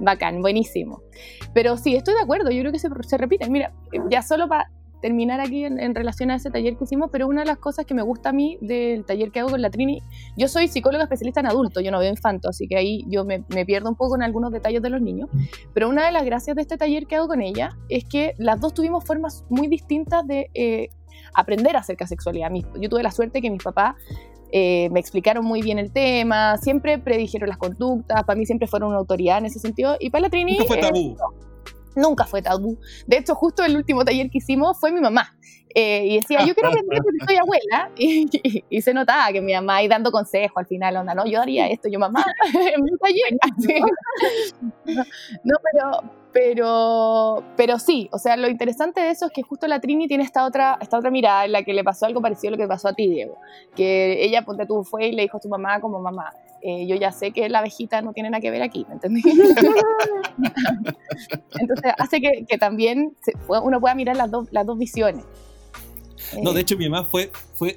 [0.00, 1.02] Bacán, buenísimo.
[1.54, 3.52] Pero sí, estoy de acuerdo, yo creo que se, se repiten.
[3.52, 3.72] Mira,
[4.10, 4.70] ya solo para
[5.02, 7.84] terminar aquí en, en relación a ese taller que hicimos, pero una de las cosas
[7.84, 10.00] que me gusta a mí del taller que hago con la Trini,
[10.36, 13.44] yo soy psicóloga especialista en adulto, yo no veo infanto, así que ahí yo me,
[13.48, 15.28] me pierdo un poco en algunos detalles de los niños,
[15.74, 18.60] pero una de las gracias de este taller que hago con ella es que las
[18.60, 20.88] dos tuvimos formas muy distintas de eh,
[21.34, 22.50] aprender acerca de sexualidad.
[22.80, 23.96] Yo tuve la suerte que mis papás
[24.52, 28.90] eh, me explicaron muy bien el tema, siempre predijeron las conductas, para mí siempre fueron
[28.90, 30.58] una autoridad en ese sentido, y para la Trini...
[30.58, 31.16] Nunca fue eh, tabú.
[31.94, 32.78] Nunca fue tabú.
[33.06, 35.36] De hecho, justo el último taller que hicimos fue mi mamá.
[35.74, 37.90] Eh, y decía, yo quiero aprender porque soy abuela.
[37.96, 41.24] Y, y- y se notaba que mi mamá ahí dando consejo al final, onda, no,
[41.26, 42.24] yo haría esto, yo mamá,
[42.74, 43.38] en mi taller.
[43.40, 43.80] Así.
[45.44, 46.02] No, pero,
[46.32, 50.24] pero, pero sí, o sea, lo interesante de eso es que justo la Trini tiene
[50.24, 52.68] esta otra, esta otra mirada en la que le pasó algo parecido a lo que
[52.68, 53.36] pasó a ti, Diego.
[53.74, 56.30] Que ella, ponte tú, fue y le dijo a tu mamá como mamá,
[56.62, 59.22] eh, yo ya sé que la abejita no tiene nada que ver aquí, ¿me entendí?
[61.58, 65.24] Entonces hace que, que también se- uno pueda mirar las dos, las dos visiones.
[66.42, 67.76] No, Eh, de hecho mi mamá fue, fue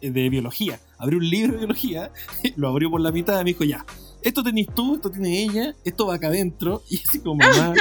[0.00, 0.78] de biología.
[0.98, 2.10] Abrió un libro de biología,
[2.56, 3.84] lo abrió por la mitad y me dijo, ya,
[4.22, 6.82] esto tenés tú, esto tiene ella, esto va acá adentro.
[6.88, 7.74] Y así como mamá,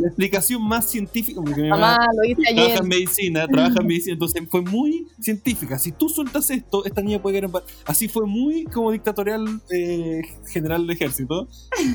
[0.00, 2.82] la explicación más científica, porque mi mamá, mamá, lo hice trabaja ayer.
[2.82, 5.78] en medicina, trabaja en medicina, entonces fue muy científica.
[5.78, 7.64] Si tú sueltas esto, esta niña puede quedar en paz.
[7.84, 11.48] Así fue muy como dictatorial eh, general del ejército.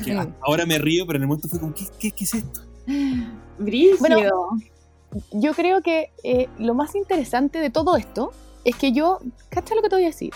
[0.04, 2.60] Que ahora me río, pero en el momento fue como, ¿qué, qué, qué es esto?
[3.58, 3.98] Brígido.
[3.98, 4.20] Bueno,
[5.32, 8.32] Yo creo que eh, lo más interesante de todo esto
[8.64, 10.32] es que yo, ¿cachai lo que te voy a decir?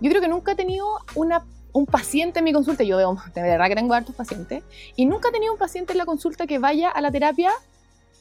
[0.00, 1.46] Yo creo que nunca he tenido una,
[1.76, 4.62] un paciente en mi consulta, yo veo, de verdad que tengo hartos pacientes,
[4.96, 7.50] y nunca he tenido un paciente en la consulta que vaya a la terapia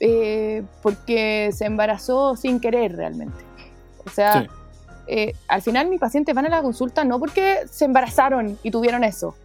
[0.02, 3.38] eh, porque se embarazó sin querer realmente.
[4.06, 4.48] O sea, Sí.
[5.08, 9.06] eh, al final mis pacientes van a la consulta no porque se embarazaron y tuvieron
[9.06, 9.36] eso,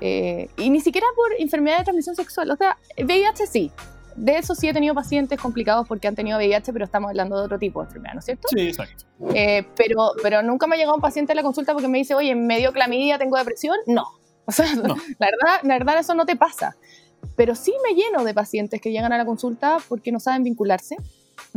[0.00, 3.72] eh, y ni siquiera por enfermedad de transmisión sexual, o sea, VIH sí.
[4.16, 7.44] De eso sí he tenido pacientes complicados porque han tenido VIH, pero estamos hablando de
[7.44, 8.48] otro tipo de enfermedad, ¿no es cierto?
[8.48, 9.04] Sí, exacto.
[9.34, 12.14] Eh, pero, pero nunca me ha llegado un paciente a la consulta porque me dice,
[12.14, 13.76] oye, me dio clamidia, tengo depresión.
[13.86, 14.06] No.
[14.46, 14.96] O sea, No.
[15.18, 16.76] la, verdad, la verdad eso no te pasa.
[17.36, 20.96] Pero sí me lleno de pacientes que llegan a la consulta porque no saben vincularse,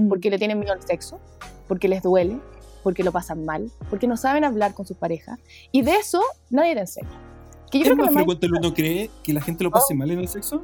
[0.09, 1.19] porque le tienen miedo al sexo,
[1.67, 2.39] porque les duele,
[2.83, 5.39] porque lo pasan mal, porque no saben hablar con sus parejas.
[5.71, 7.09] Y de eso nadie te enseña.
[7.71, 9.71] Que yo ¿Es creo que más lo más frecuente uno cree que la gente lo
[9.71, 10.63] pase mal en el sexo?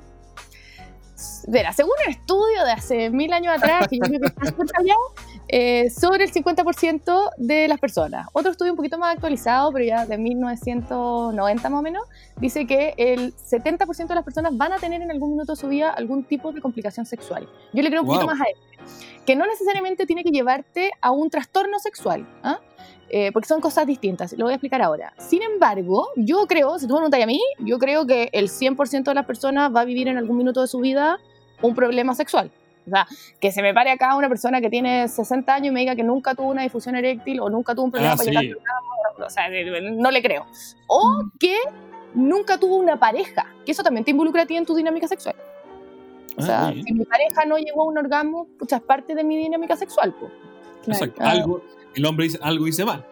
[1.47, 4.99] Verá, según un estudio de hace mil años atrás, que yo creo que está fallado,
[5.47, 8.27] eh, sobre el 50% de las personas.
[8.33, 12.03] Otro estudio un poquito más actualizado, pero ya de 1990 más o menos,
[12.37, 15.67] dice que el 70% de las personas van a tener en algún minuto de su
[15.67, 17.47] vida algún tipo de complicación sexual.
[17.73, 18.61] Yo le creo un poquito más a eso.
[19.25, 22.59] Que no necesariamente tiene que llevarte a un trastorno sexual, ¿ah?
[23.17, 24.33] Eh, porque son cosas distintas.
[24.33, 25.13] Lo voy a explicar ahora.
[25.17, 29.03] Sin embargo, yo creo, si tú me preguntas a mí, yo creo que el 100%
[29.05, 31.17] de las personas va a vivir en algún minuto de su vida
[31.61, 32.51] un problema sexual.
[32.85, 33.07] O sea,
[33.39, 36.03] que se me pare acá una persona que tiene 60 años y me diga que
[36.03, 38.53] nunca tuvo una difusión eréctil o nunca tuvo un problema Ah, para sí.
[39.25, 39.45] o sea,
[39.93, 40.45] no le creo.
[40.87, 41.55] O que
[42.15, 45.35] nunca tuvo una pareja, que eso también te involucra a ti en tu dinámica sexual.
[46.37, 46.83] O Ah, sea, bien.
[46.85, 50.13] si mi pareja no llegó a un orgasmo, pucha, es parte de mi dinámica sexual.
[50.13, 50.29] po.
[50.85, 51.21] Exacto.
[51.23, 51.31] Ah.
[51.31, 51.61] Algo,
[51.95, 53.05] el hombre dice, algo hice mal.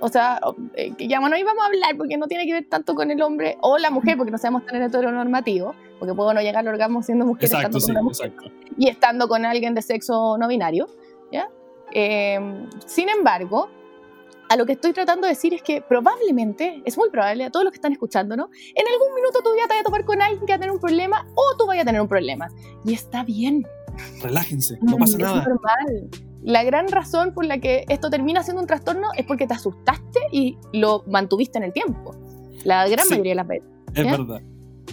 [0.00, 0.40] O sea,
[0.74, 3.10] eh, que ya bueno, ahí vamos a hablar porque no tiene que ver tanto con
[3.10, 6.68] el hombre o la mujer, porque no seamos tan heteronormativos, porque puedo no llegar al
[6.68, 8.74] orgasmo siendo mujer Exacto, estando con sí, una mujer exacto.
[8.78, 10.86] y estando con alguien de sexo no binario.
[11.30, 11.48] ¿ya?
[11.92, 13.68] Eh, sin embargo,
[14.48, 17.64] a lo que estoy tratando de decir es que probablemente, es muy probable, a todos
[17.64, 20.44] los que están escuchándonos, en algún minuto tú ya te vayas a topar con alguien
[20.44, 22.48] que va a tener un problema o tú vayas a tener un problema.
[22.84, 23.64] Y está bien.
[24.22, 25.44] Relájense, no pasa es nada.
[25.44, 26.10] normal.
[26.42, 30.20] La gran razón por la que esto termina siendo un trastorno es porque te asustaste
[30.32, 32.14] y lo mantuviste en el tiempo.
[32.64, 33.10] La gran Sí.
[33.10, 33.68] mayoría de las veces.
[33.94, 34.10] Es ¿Ya?
[34.12, 34.40] verdad.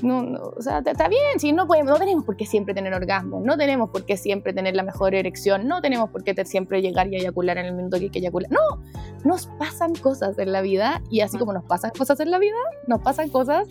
[0.01, 2.93] no, no, o sea, está bien, si no podemos, no tenemos por qué siempre tener
[2.93, 6.81] orgasmo, no tenemos por qué siempre tener la mejor erección, no tenemos por qué siempre
[6.81, 8.51] llegar y eyacular en el minuto que hay que eyacular.
[8.51, 8.83] No,
[9.23, 12.57] nos pasan cosas en la vida y así como nos pasan cosas en la vida,
[12.87, 13.67] nos pasan cosas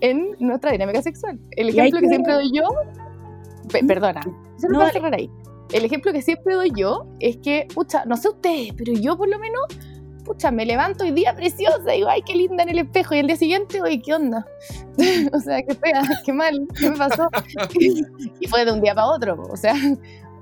[0.00, 1.38] en nuestra dinámica sexual.
[1.52, 2.64] El ejemplo que, siempre doy yo,
[3.86, 4.20] perdona,
[4.56, 5.30] se no, a cerrar ahí.
[5.72, 9.28] El ejemplo que siempre doy yo es que, pucha, no sé ustedes, pero yo por
[9.28, 9.62] lo menos
[10.24, 13.18] pucha, me levanto hoy día preciosa, y digo, ay, qué linda en el espejo, y
[13.18, 14.46] el día siguiente, oye, ¿qué onda?
[15.32, 17.28] o sea, qué fea, qué mal, ¿qué me pasó?
[18.40, 19.74] y fue de un día para otro, o sea,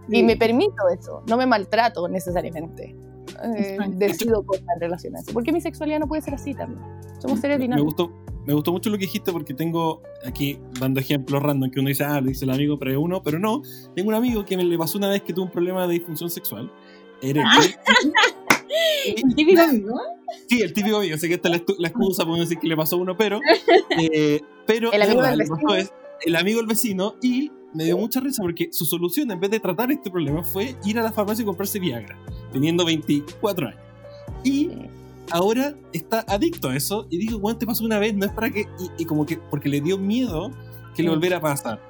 [0.09, 2.97] y me permito eso, no me maltrato necesariamente.
[3.57, 6.85] Eh, decido cosas eso, porque mi sexualidad no puede ser así también.
[7.21, 7.97] Somos seres dinámicos.
[7.97, 11.79] Me gustó, me gustó mucho lo que dijiste porque tengo aquí dando ejemplos random que
[11.79, 13.63] uno dice, ah, lo dice el amigo, pero uno, pero no.
[13.95, 16.29] Tengo un amigo que me le pasó una vez que tuvo un problema de disfunción
[16.29, 16.69] sexual.
[17.23, 17.45] Era
[19.07, 20.01] ¿El típico amigo?
[20.49, 21.17] Sí, el típico amigo.
[21.17, 23.39] Sé que esta es la, excusa para decir que le pasó a uno, pero.
[24.13, 25.75] Eh, pero el amigo del vecino.
[25.77, 29.51] Es el amigo del vecino y me dio mucha risa porque su solución, en vez
[29.51, 32.19] de tratar este problema, fue ir a la farmacia y comprarse Viagra,
[32.53, 33.81] teniendo 24 años.
[34.43, 34.71] Y
[35.31, 37.07] ahora está adicto a eso.
[37.11, 38.67] Y digo, bueno, te pasó una vez, no es para que.
[38.99, 39.39] Y, como que.
[39.39, 40.51] Porque le dio miedo
[40.95, 41.13] que le mm.
[41.13, 41.81] volviera a pasar.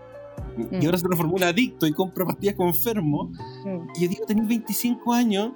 [0.58, 0.86] Y mm.
[0.86, 3.32] ahora se transformó en adicto y compra pastillas como enfermo.
[3.64, 3.88] Mm.
[3.96, 5.52] Y yo digo, tenés 25 años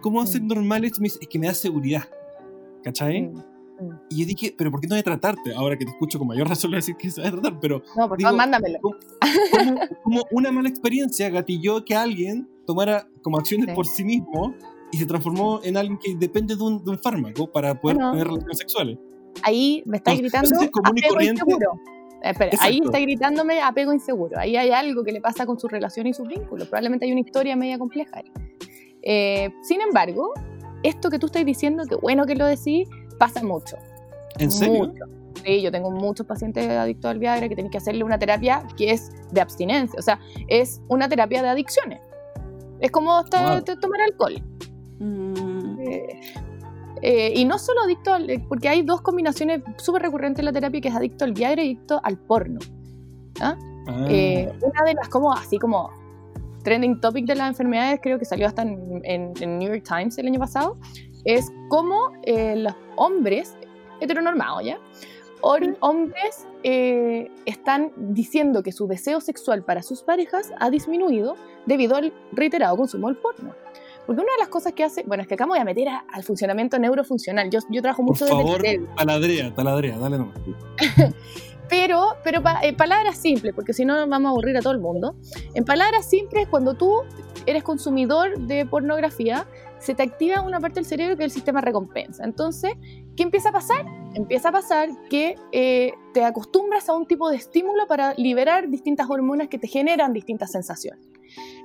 [0.00, 0.46] ¿Cómo hacer mm.
[0.46, 1.00] normal esto?
[1.00, 2.04] Me dice, es que me da seguridad.
[2.82, 3.22] ¿Cachai?
[3.22, 3.42] Mm.
[4.10, 5.54] Y yo dije, pero ¿por qué no de tratarte?
[5.54, 7.82] Ahora que te escucho con mayor razón le decir que se va a tratar, pero.
[7.96, 8.78] No, por favor, mándamelo.
[10.02, 14.54] Como, una mala experiencia gatilló que alguien tomara como acciones por sí mismo
[14.90, 18.26] y se transformó en alguien que depende de un, de un fármaco para poder tener
[18.26, 18.98] relaciones sexuales.
[19.42, 21.80] Ahí me está gritando apego inseguro.
[22.22, 24.38] Espera, ahí está gritándome apego inseguro.
[24.38, 26.66] Ahí hay algo que le pasa con su relación y sus vínculos.
[26.66, 28.32] Probablemente hay una historia media compleja ahí.
[29.02, 30.32] Eh, sin embargo,
[30.82, 33.76] esto que tú estás diciendo, que bueno que lo decís, pasa mucho.
[34.38, 34.92] ¿En serio?
[35.44, 38.90] Sí, yo tengo muchos pacientes adictos al Viagra que tienen que hacerle una terapia que
[38.90, 42.00] es de abstinencia, o sea, es una terapia de adicciones.
[42.80, 43.62] Es como tomar
[44.00, 44.42] alcohol.
[44.98, 45.80] Mm.
[45.80, 46.20] Eh,
[47.02, 50.80] eh, y no solo adicto al, porque hay dos combinaciones súper recurrentes en la terapia
[50.80, 52.58] que es adicto al Viagra y adicto al porno.
[53.40, 53.56] ¿ah?
[53.86, 54.06] Ah.
[54.06, 55.90] una de las como así como
[56.62, 60.26] trending topic de las enfermedades, creo que salió hasta en, en, New York Times el
[60.26, 60.76] año pasado,
[61.24, 63.56] es cómo eh, los hombres
[64.00, 64.78] heteronormados, ¿ya?
[65.40, 72.12] hombres eh, están diciendo que su deseo sexual para sus parejas ha disminuido debido al
[72.32, 73.54] reiterado consumo del porno.
[74.08, 75.86] Porque una de las cosas que hace, bueno, es que acá me voy a meter
[75.86, 77.50] al funcionamiento neurofuncional.
[77.50, 78.62] Yo, yo trabajo mucho Por favor,
[78.96, 80.38] taladrea, taladrea, dale nomás.
[81.68, 85.16] Pero, pero en palabras simples, porque si no vamos a aburrir a todo el mundo.
[85.52, 87.02] En palabras simples, cuando tú
[87.44, 89.46] eres consumidor de pornografía,
[89.78, 92.24] se te activa una parte del cerebro que es el sistema recompensa.
[92.24, 92.72] Entonces,
[93.16, 93.86] ¿qué empieza a pasar?
[94.14, 99.08] Empieza a pasar que eh, te acostumbras a un tipo de estímulo para liberar distintas
[99.08, 101.06] hormonas que te generan distintas sensaciones.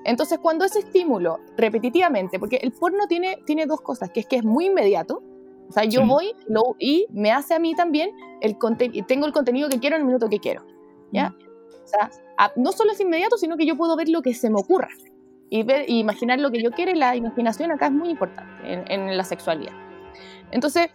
[0.04, 4.36] Entonces, cuando ese estímulo repetitivamente, porque el porno tiene, tiene dos cosas, que es que
[4.36, 5.23] es muy inmediato,
[5.69, 8.58] o sea, yo voy lo, y me hace a mí también el
[9.08, 10.65] tengo el contenido que quiero en el minuto que quiero.
[11.12, 11.30] ¿ya?
[11.30, 11.36] Mm.
[11.84, 12.12] O sea,
[12.58, 14.89] no solo es inmediato, sino que yo puedo ver lo que se me ocurra
[15.54, 16.92] y, ver, imaginar lo que yo quiero.
[16.92, 19.74] Y la imaginación acá es muy importante en, en la sexualidad.
[20.50, 20.89] Entonces,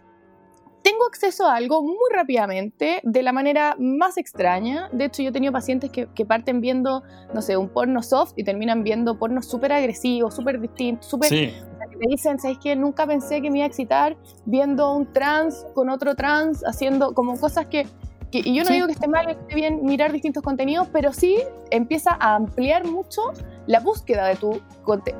[0.82, 4.88] tengo acceso a algo muy rápidamente, de la manera más extraña.
[4.92, 8.32] De hecho, yo he tenido pacientes que, que parten viendo, no sé, un porno soft
[8.36, 11.28] y terminan viendo porno súper agresivo, súper distinto, súper...
[11.28, 11.52] Sí.
[11.96, 12.74] me dicen, ¿sabes qué?
[12.74, 17.38] Nunca pensé que me iba a excitar viendo un trans con otro trans, haciendo como
[17.38, 17.86] cosas que...
[18.30, 21.12] que y yo no digo que esté mal, que esté bien mirar distintos contenidos, pero
[21.12, 21.38] sí
[21.70, 23.32] empieza a ampliar mucho
[23.66, 24.60] la búsqueda de tu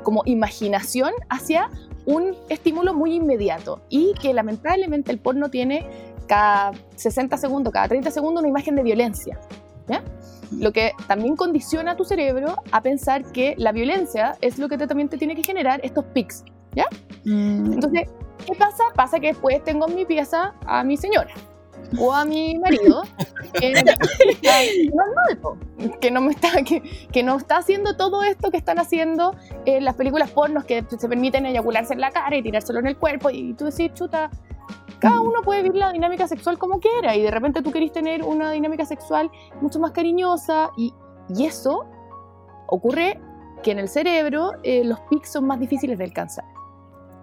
[0.03, 1.69] como imaginación hacia
[2.05, 5.87] un estímulo muy inmediato y que lamentablemente el porno tiene
[6.27, 9.39] cada 60 segundos, cada 30 segundos una imagen de violencia.
[9.87, 10.03] ¿ya?
[10.51, 14.77] Lo que también condiciona a tu cerebro a pensar que la violencia es lo que
[14.77, 16.43] también te tiene que generar estos pics.
[16.75, 16.85] ¿ya?
[17.25, 17.73] Mm.
[17.73, 18.09] Entonces,
[18.45, 18.83] ¿qué pasa?
[18.95, 21.33] Pasa que después tengo en mi pieza a mi señora
[21.97, 23.03] o a mi marido
[25.99, 29.85] que, no me está que, que, no está haciendo todo esto que están haciendo en
[29.85, 33.29] las películas pornos que se permiten eyacularse en la cara y tirárselo en el cuerpo
[33.29, 34.29] y tú decís chuta
[34.99, 38.21] cada uno puede vivir la dinámica sexual como quiera y de repente tú querés tener
[38.23, 40.93] una dinámica sexual mucho más cariñosa y,
[41.29, 41.85] y eso
[42.67, 43.19] ocurre
[43.63, 46.45] que en el cerebro eh, los pics son más difíciles de alcanzar.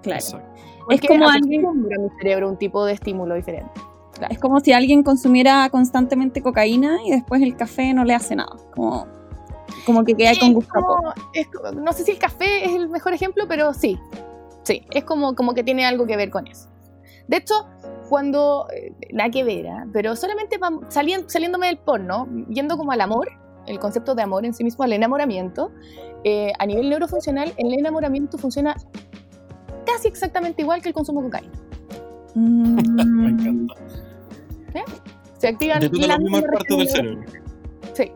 [0.02, 0.42] Claro.
[0.90, 3.81] Es como alguien en mi cerebro un tipo de estímulo diferente.
[4.31, 8.57] Es como si alguien consumiera constantemente cocaína y después el café no le hace nada.
[8.74, 9.07] Como,
[9.85, 10.79] como que queda con gusto.
[11.74, 13.98] no sé si el café es el mejor ejemplo, pero sí.
[14.62, 16.68] Sí, es como, como que tiene algo que ver con eso.
[17.29, 17.55] De hecho,
[18.09, 19.87] cuando, eh, nada que ver, ¿ah?
[19.92, 23.29] pero solamente pa- salien- saliéndome del porno, yendo como al amor,
[23.66, 25.72] el concepto de amor en sí mismo, al enamoramiento,
[26.24, 28.76] eh, a nivel neurofuncional, el enamoramiento funciona
[29.85, 31.52] casi exactamente igual que el consumo de cocaína.
[32.35, 32.83] Me
[33.33, 33.66] Mm,
[35.38, 37.30] Se activan De todas las mismas partes del cerebro.
[37.92, 38.12] Sí.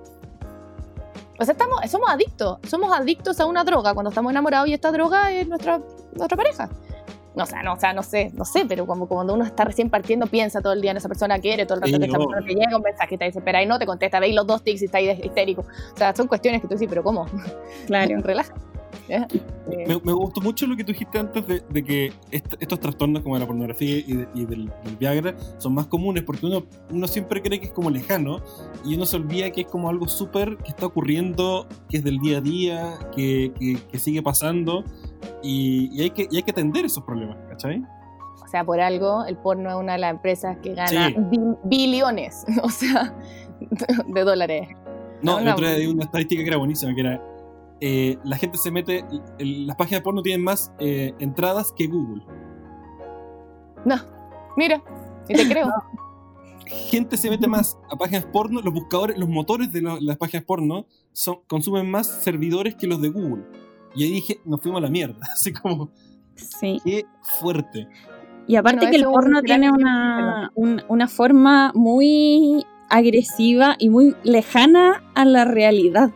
[1.39, 2.59] O sea, estamos, somos adictos.
[2.67, 5.81] Somos adictos a una droga cuando estamos enamorados y esta droga es nuestra,
[6.15, 6.69] nuestra pareja.
[7.35, 9.65] No, o sea, no, o sea, no sé, no sé, pero como cuando uno está
[9.65, 12.07] recién partiendo, piensa todo el día en esa persona, quiere todo el rato Sí, que
[12.07, 12.29] esa obvio.
[12.29, 14.83] persona te llega un mensaje, te desespera y no te contesta, veis los dos tics
[14.83, 15.63] y está ahí histérico.
[15.95, 17.27] O sea, son cuestiones que tú dices, pero ¿cómo?
[17.87, 18.21] claro.
[18.23, 18.53] Relaja.
[19.11, 19.27] ¿Eh?
[19.89, 23.23] Me, me gustó mucho lo que tú dijiste antes de, de que est- estos trastornos
[23.23, 27.07] como la pornografía y, de- y del, del Viagra son más comunes porque uno, uno
[27.09, 28.41] siempre cree que es como lejano
[28.85, 32.19] y uno se olvida que es como algo súper que está ocurriendo, que es del
[32.19, 34.85] día a día, que, que- que sigue pasando
[35.43, 37.83] y, y hay que, y hay que atender esos problemas, ¿cachai?
[38.43, 41.15] O sea, por algo, el porno es una de las empresas que gana Sí.
[41.31, 43.15] bi- billones, o sea,
[44.07, 44.69] de dólares.
[45.23, 47.23] No, No, el otro día una estadística que era buenísima, que era
[47.81, 49.05] eh, la gente se mete,
[49.39, 52.23] el- las páginas de porno tienen más eh, entradas que Google.
[53.85, 53.97] No,
[54.57, 54.83] mira,
[55.29, 55.69] y te creo.
[56.67, 60.45] gente se mete más a páginas porno, los buscadores, los motores de lo- las páginas
[60.45, 63.45] porno son, consumen más servidores que los de Google.
[63.95, 65.19] Y ahí dije, nos fuimos a la mierda.
[65.33, 65.91] Así como,
[66.35, 66.81] Sí.
[66.85, 67.05] qué
[67.41, 67.89] fuerte.
[68.47, 74.17] Y aparte Bueno, que el porno tiene una, un- una forma muy agresiva y muy
[74.25, 76.11] lejana a la realidad.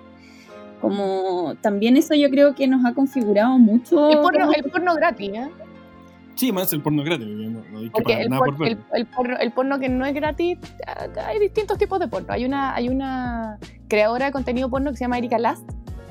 [0.89, 4.11] Como también eso yo creo que nos ha configurado mucho.
[4.11, 5.49] El porno, el porno gratis, ¿eh?
[6.35, 7.27] Sí, más el porno gratis.
[7.27, 8.95] No, no hay que Porque pagar el, nada por- por el, verlo.
[8.95, 12.27] el porno, el porno que no es gratis, ah, hay distintos tipos de porno.
[12.33, 15.63] Hay una, hay una creadora de contenido porno que se llama Erika Last,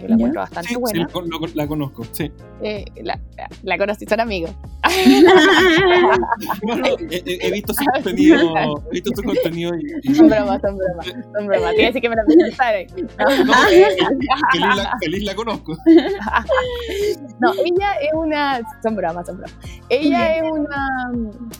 [0.03, 1.07] que la encuentro bastante Sí, sí, buena.
[1.13, 2.05] lo- lo- la conozco.
[2.11, 2.31] Sí.
[2.61, 4.51] Eh, la, la- la conocí, son amigos.
[6.63, 8.53] No, no, he, visto su contenido.
[8.89, 10.09] He visto su contenido y.
[10.11, 11.71] y- Son bromas, son bromas, son bromas.
[11.71, 12.85] Te iba a decir que me la presentaran.
[13.45, 13.85] no, eh,
[14.51, 15.75] feliz, la, feliz la conozco.
[17.39, 18.61] No, ella es una.
[18.81, 19.55] Son bromas, son bromas.
[19.89, 21.11] Ella es una,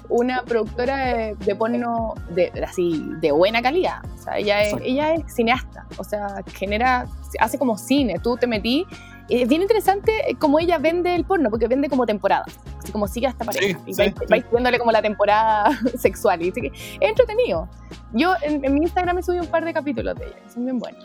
[0.09, 3.99] una productora de, de porno de, así, de buena calidad.
[4.15, 5.85] O sea, ella es, ella es cineasta.
[5.97, 7.05] O sea, genera.
[7.39, 8.19] Hace como cine.
[8.21, 8.85] Tú te metí.
[9.29, 12.45] Es bien interesante cómo ella vende el porno, porque vende como temporada.
[12.77, 13.79] Así como sigue a esta pareja.
[13.79, 14.45] Sí, y sí, vais, sí.
[14.51, 16.41] viéndole como la temporada sexual.
[16.41, 17.69] Y dice que es entretenido.
[18.13, 20.49] Yo en, en mi Instagram me subí un par de capítulos de ella.
[20.53, 21.03] Son bien buenos.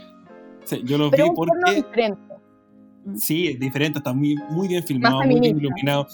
[0.64, 2.28] Sí, yo lo Pero vi es un porno diferente.
[3.16, 6.06] Sí, es diferente, está muy, muy bien filmado, muy bien iluminado.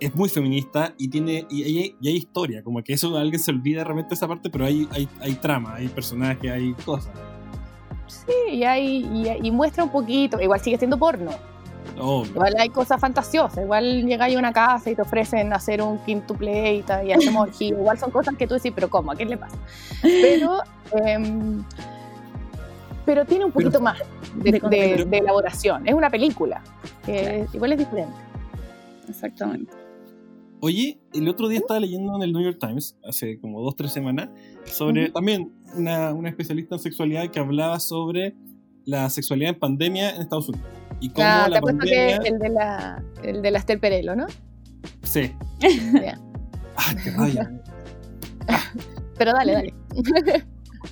[0.00, 3.50] Es muy feminista y tiene y hay, y hay historia, como que eso alguien se
[3.50, 7.12] olvida realmente esa parte, pero hay, hay, hay trama, hay personajes, hay cosas.
[8.10, 10.40] Sí, y, hay, y, y muestra un poquito.
[10.40, 11.30] Igual sigue siendo porno.
[11.98, 12.30] Obvio.
[12.32, 13.62] Igual hay cosas fantasiosas.
[13.64, 17.68] Igual llegáis a una casa y te ofrecen hacer un quintuple y, y hacemos orgía.
[17.68, 19.12] Igual son cosas que tú decís, pero ¿cómo?
[19.12, 19.56] ¿A qué le pasa?
[20.02, 20.58] Pero,
[21.04, 21.62] em,
[23.04, 24.04] pero tiene un poquito más de,
[24.44, 25.04] de de- contenido.
[25.06, 25.86] de elaboración.
[25.88, 26.62] Es una película.
[27.04, 28.14] Que igual es diferente.
[29.08, 29.72] Exactamente.
[30.60, 33.92] Oye, el otro día estaba leyendo en el New York Times, hace como dos, tres
[33.92, 34.28] semanas,
[34.64, 38.34] sobre también una, una especialista en sexualidad que hablaba sobre
[38.84, 40.68] la sexualidad en pandemia en Estados Unidos.
[41.00, 42.18] Y cómo Ah, te la apuesto pandemia...
[42.18, 44.26] que el de la, el de la Esther Perelo, ¿no?
[45.02, 45.32] Sí.
[46.02, 46.18] Ya.
[46.76, 47.62] Ay, qué rabia.
[49.18, 49.74] Pero dale, dale.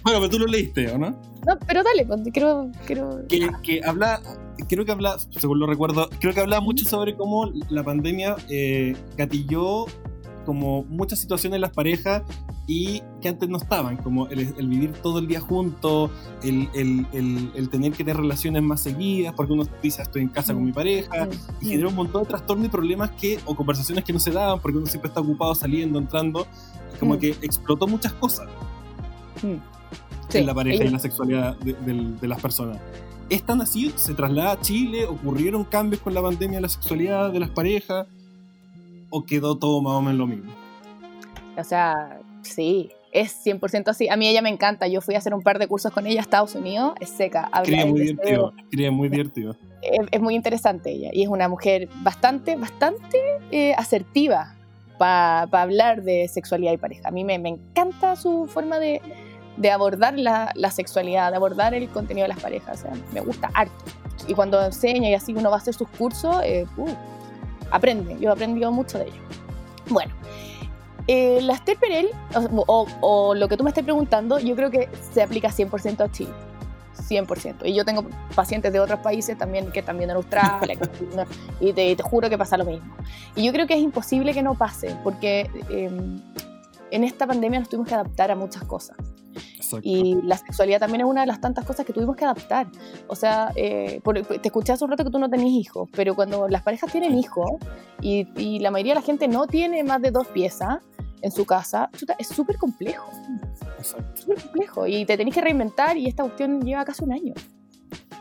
[0.02, 1.10] Bueno, pero tú lo leíste, ¿o no?
[1.46, 3.26] No, pero dale, pues, quiero, quiero...
[3.26, 4.20] que, que habla,
[4.66, 8.96] creo que habla, según lo recuerdo, creo que habla mucho sobre cómo la pandemia eh,
[9.16, 9.86] gatilló
[10.44, 12.22] como muchas situaciones en las parejas
[12.66, 16.10] y que antes no estaban, como el, el vivir todo el día juntos,
[16.42, 20.64] el, el- tener que tener relaciones más seguidas, porque uno dice, estoy en casa con
[20.64, 21.28] mi pareja,
[21.62, 24.60] y generó un montón de trastornos y problemas que, o conversaciones que no se daban,
[24.60, 26.46] porque uno siempre está ocupado saliendo, entrando,
[27.00, 27.18] como Mm.
[27.18, 28.48] que explotó muchas cosas
[29.42, 32.78] en la pareja y ella- en la sexualidad de las personas.
[33.30, 33.92] ¿Es tan así?
[33.96, 35.04] ¿Se traslada a Chile?
[35.04, 38.06] ¿Ocurrieron cambios con la pandemia de la sexualidad de las parejas?
[39.10, 40.52] ¿O quedó todo más o menos lo mismo?
[41.56, 44.08] O sea, sí, es 100% así.
[44.08, 44.86] A mí ella me encanta.
[44.88, 46.94] Yo fui a hacer un par de cursos con ella a Estados Unidos.
[47.00, 47.50] Es seca.
[47.64, 48.54] Cría muy divertido.
[48.70, 49.56] Cría muy divertido.
[49.82, 51.10] Es, es muy interesante ella.
[51.12, 53.18] Y es una mujer bastante, bastante
[53.50, 54.54] eh, asertiva
[54.96, 57.08] para hablar de sexualidad y pareja.
[57.08, 59.02] A mí me, me encanta su forma de,
[59.58, 62.80] de abordar la, la sexualidad, de abordar el contenido de las parejas.
[62.80, 63.84] Sea, me gusta harto.
[64.26, 66.88] Y cuando enseña y así uno va a hacer sus cursos, eh, uh,
[67.70, 68.16] aprende.
[68.20, 69.20] Yo he aprendido mucho de ella.
[69.88, 70.12] Bueno,
[71.06, 72.08] eh, la Esther Perel,
[72.66, 76.32] o, lo que tú me estés preguntando, yo creo que se aplica 100% a Chile.
[77.08, 77.64] 100%.
[77.64, 78.04] Y yo tengo
[78.34, 80.78] pacientes de otros países también, que también en Australia,
[81.60, 82.94] y te, te juro que pasa lo mismo.
[83.34, 85.90] Y yo creo que es imposible que no pase, porque eh,
[86.90, 88.96] en esta pandemia nos tuvimos que adaptar a muchas cosas.
[89.68, 89.88] Exacto.
[89.88, 92.66] Y la sexualidad también es una de las tantas cosas que tuvimos que adaptar.
[93.06, 96.14] O sea, eh, por- te escuché hace un rato que tú no tenés hijos, pero
[96.14, 97.50] cuando las parejas tienen hijos
[98.00, 100.78] y, y la mayoría de la gente no tiene más de dos piezas
[101.20, 103.08] en su casa, chuta, es súper complejo,
[103.78, 104.20] Exacto.
[104.22, 104.86] súper complejo.
[104.86, 107.34] Y te tenés que reinventar y esta cuestión lleva casi un año.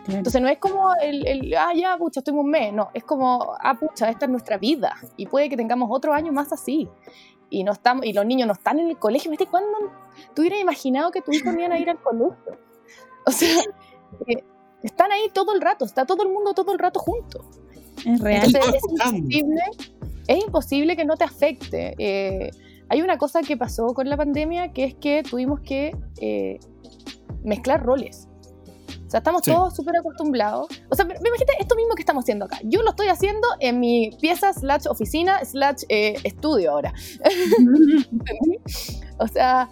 [0.08, 2.72] Entonces no es como el, el, ah, ya, pucha, estoy un mes.
[2.72, 4.96] No, es como, ah, pucha, esta es nuestra vida.
[5.18, 6.88] Y puede que tengamos otro año más así.
[7.50, 9.32] Y, no estamos, y los niños no están en el colegio.
[9.32, 9.70] ¿Viste cuándo
[10.34, 12.60] tú hubieras imaginado que tus hijos iban a ir al colegio?
[13.26, 13.62] O sea,
[14.28, 14.44] eh,
[14.84, 15.86] están ahí todo el rato.
[15.86, 17.44] Está todo el mundo todo el rato junto.
[18.06, 18.46] Es real.
[18.46, 19.18] Entonces Todos es jugando.
[19.18, 19.62] imposible,
[20.28, 21.96] es imposible que no te afecte.
[21.98, 22.52] Eh,
[22.90, 26.60] hay una cosa que pasó con la pandemia que es que tuvimos que eh,
[27.44, 28.28] mezclar roles.
[29.08, 29.52] O sea, estamos Sí.
[29.52, 30.68] todos súper acostumbrados.
[30.92, 32.60] O sea, me imagínate esto mismo que estamos haciendo acá.
[32.66, 36.94] Yo lo estoy haciendo en mi pieza slash oficina slash eh, estudio ahora.
[39.20, 39.70] O sea,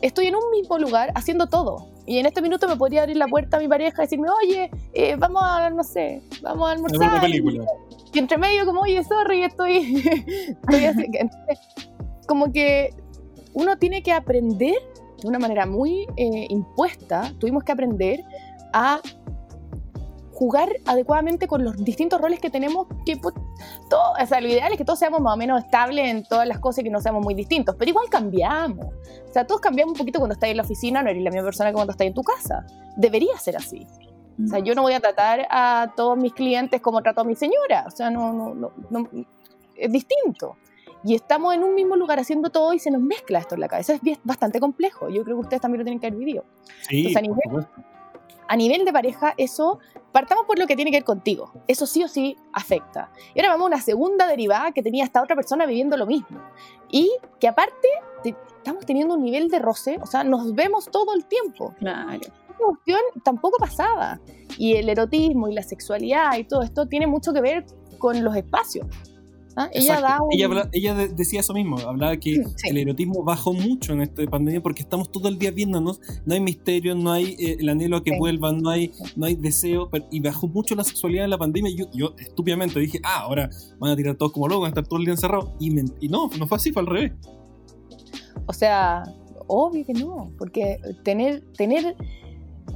[0.00, 1.90] estoy en un mismo lugar haciendo todo.
[2.06, 4.70] Y en este minuto me podría abrir la puerta a mi pareja y decirme, oye,
[4.92, 7.20] eh, vamos a, no sé, vamos a Es una almorzar.
[7.20, 7.64] película.
[8.12, 9.76] Y entre medio como, oye, sorry, estoy...
[10.62, 11.04] estoy así".
[11.12, 11.58] Entonces,
[12.26, 12.90] como que
[13.54, 14.74] uno tiene que aprender
[15.22, 18.24] de una manera muy eh, impuesta, tuvimos que aprender
[18.72, 19.00] a
[20.32, 23.34] jugar adecuadamente con los distintos roles que tenemos, que pues,
[23.88, 26.48] todo, o sea, lo ideal es que todos seamos más o menos estables en todas
[26.48, 28.86] las cosas y que no seamos muy distintos, pero igual cambiamos.
[28.86, 31.44] O sea, todos cambiamos un poquito cuando estás en la oficina, no eres la misma
[31.44, 32.66] persona que cuando estás en tu casa.
[32.96, 33.86] Debería ser así.
[34.42, 37.36] O sea, yo no voy a tratar a todos mis clientes como trato a mi
[37.36, 37.84] señora.
[37.86, 39.08] O sea, no, no, no, no-
[39.76, 40.56] es distinto.
[41.04, 43.68] Y estamos en un mismo lugar haciendo todo y se nos mezcla esto en la
[43.68, 43.94] cabeza.
[43.94, 45.08] Es bastante complejo.
[45.08, 46.44] Yo creo que ustedes también lo tienen que haber vivido.
[46.88, 47.66] Sí, Entonces, a nivel-.
[48.48, 49.78] A nivel de pareja, eso,
[50.12, 51.52] partamos por lo que tiene que ver contigo.
[51.68, 53.10] Eso sí o sí afecta.
[53.34, 56.38] Y ahora vamos a una segunda derivada que tenía esta otra persona viviendo lo mismo.
[56.90, 57.88] Y que aparte
[58.22, 62.12] te- estamos teniendo un nivel de roce, o sea, nos vemos todo el tiempo Claro.
[62.12, 64.20] esta cuestión tampoco pasaba.
[64.58, 67.64] Y el erotismo y la sexualidad y todo esto tiene mucho que ver
[67.98, 68.86] con los espacios.
[69.56, 69.68] ¿Ah?
[69.72, 70.02] Ella Exacto.
[70.08, 72.68] da un- ella, habla- ella de- decía eso mismo, hablaba que Sí.
[72.68, 76.40] el erotismo bajó mucho en esta pandemia porque estamos todo el día viéndonos, no hay
[76.40, 78.18] misterio, no hay eh, el anhelo a que Sí.
[78.18, 81.70] vuelvan, no hay, no hay deseo, pero- y bajó mucho la sexualidad en la pandemia.
[81.70, 83.48] y Yo, yo estúpidamente dije, ah, ahora
[83.78, 85.50] van a tirar todos como locos, van a estar todo el día encerrados.
[85.60, 85.68] Y,
[86.04, 87.12] y no, no fue así, fue al revés.
[88.46, 89.02] O sea,
[89.46, 91.96] obvio que no, porque tener, tener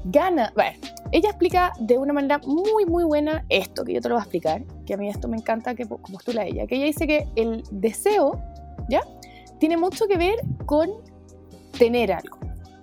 [0.05, 0.53] ganas...
[0.55, 0.79] Bueno,
[1.13, 4.25] ella explica de una manera muy, muy buena esto, que yo te lo voy a
[4.25, 7.29] explicar, que a mí esto me encanta que po- postula ella, que ella dice que
[7.37, 8.41] el deseo,
[8.89, 9.01] ¿ya?
[9.59, 10.91] Tiene mucho que ver con
[11.79, 12.39] tener algo,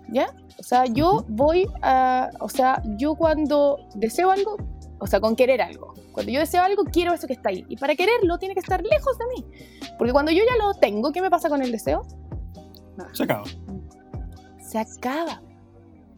[0.10, 0.34] ¿ya?
[0.60, 2.30] O sea, yo voy a...
[2.40, 4.58] O sea, yo cuando deseo algo,
[5.00, 5.94] o sea, con querer algo.
[6.14, 7.66] Cuando yo deseo algo, quiero eso que está ahí.
[7.68, 9.46] Y para quererlo, tiene que estar lejos de mí.
[9.98, 12.06] Porque cuando yo ya lo tengo, ¿qué me pasa con el deseo?
[13.14, 13.44] Se acaba.
[14.60, 15.42] se acaba.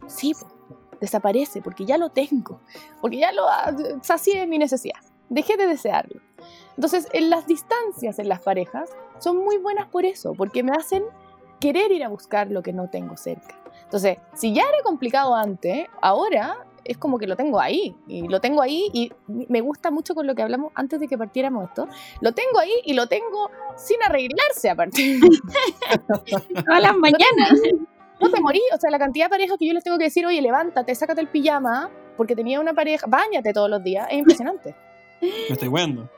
[0.06, 0.46] Sí, po,
[1.00, 2.60] desaparece porque ya lo tengo,
[3.00, 3.72] porque ya lo ah,
[4.02, 5.00] sacié mi necesidad.
[5.28, 6.20] Dejé de desearlo.
[6.76, 11.02] Entonces, en las distancias en las parejas son muy buenas por eso, porque me hacen
[11.60, 13.58] querer ir a buscar lo que no tengo cerca.
[13.84, 18.40] Entonces, si ya era complicado antes, ahora es como que lo tengo ahí, y lo
[18.40, 21.88] tengo ahí, y me gusta mucho con lo que hablamos antes de que partiéramos esto,
[22.20, 25.18] lo tengo ahí y lo tengo sin arreglarse aparte.
[26.66, 27.60] Todas las mañanas.
[28.20, 30.26] No te morí, o sea, la cantidad de parejas que yo les tengo que decir,
[30.26, 34.74] oye, levántate, sácate el pijama, porque tenía una pareja, bañate todos los días, es impresionante.
[35.20, 36.08] Me estoy weando.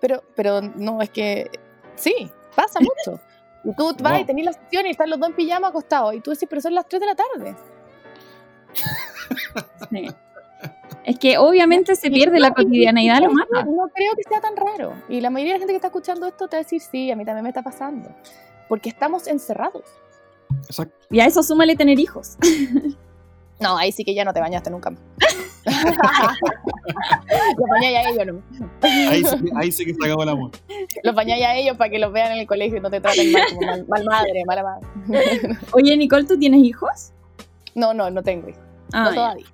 [0.00, 1.50] Pero, pero no, es que
[1.94, 3.20] sí, pasa mucho.
[3.62, 6.20] Y tú vas y tenés la sesión y están los dos en pijama acostados, y
[6.20, 7.56] tú decís, pero son las 3 de la tarde.
[9.90, 10.06] Sí.
[11.04, 13.64] Es que obviamente se pierde la cotidianeidad, lo mata.
[13.64, 14.92] No creo que sea tan raro.
[15.08, 17.10] Y la mayoría de la gente que está escuchando esto te va a decir, sí,
[17.10, 18.14] a mí también me está pasando.
[18.68, 19.84] Porque estamos encerrados.
[20.64, 20.96] Exacto.
[21.10, 22.36] Y a eso súmale tener hijos.
[23.60, 25.02] No, ahí sí que ya no te bañaste nunca más.
[27.58, 28.42] Los bañáis a ellos, no.
[28.80, 30.50] Ahí, sí, ahí sí que se acabó el amor.
[31.04, 33.30] Los bañáis a ellos para que los vean en el colegio y no te traten
[33.32, 34.86] mal, como mal, mal madre, mala madre.
[35.72, 37.12] Oye, Nicole, ¿tú tienes hijos?
[37.74, 38.62] No, no, no tengo hijos.
[38.92, 39.14] Ah, no ya.
[39.14, 39.46] todavía.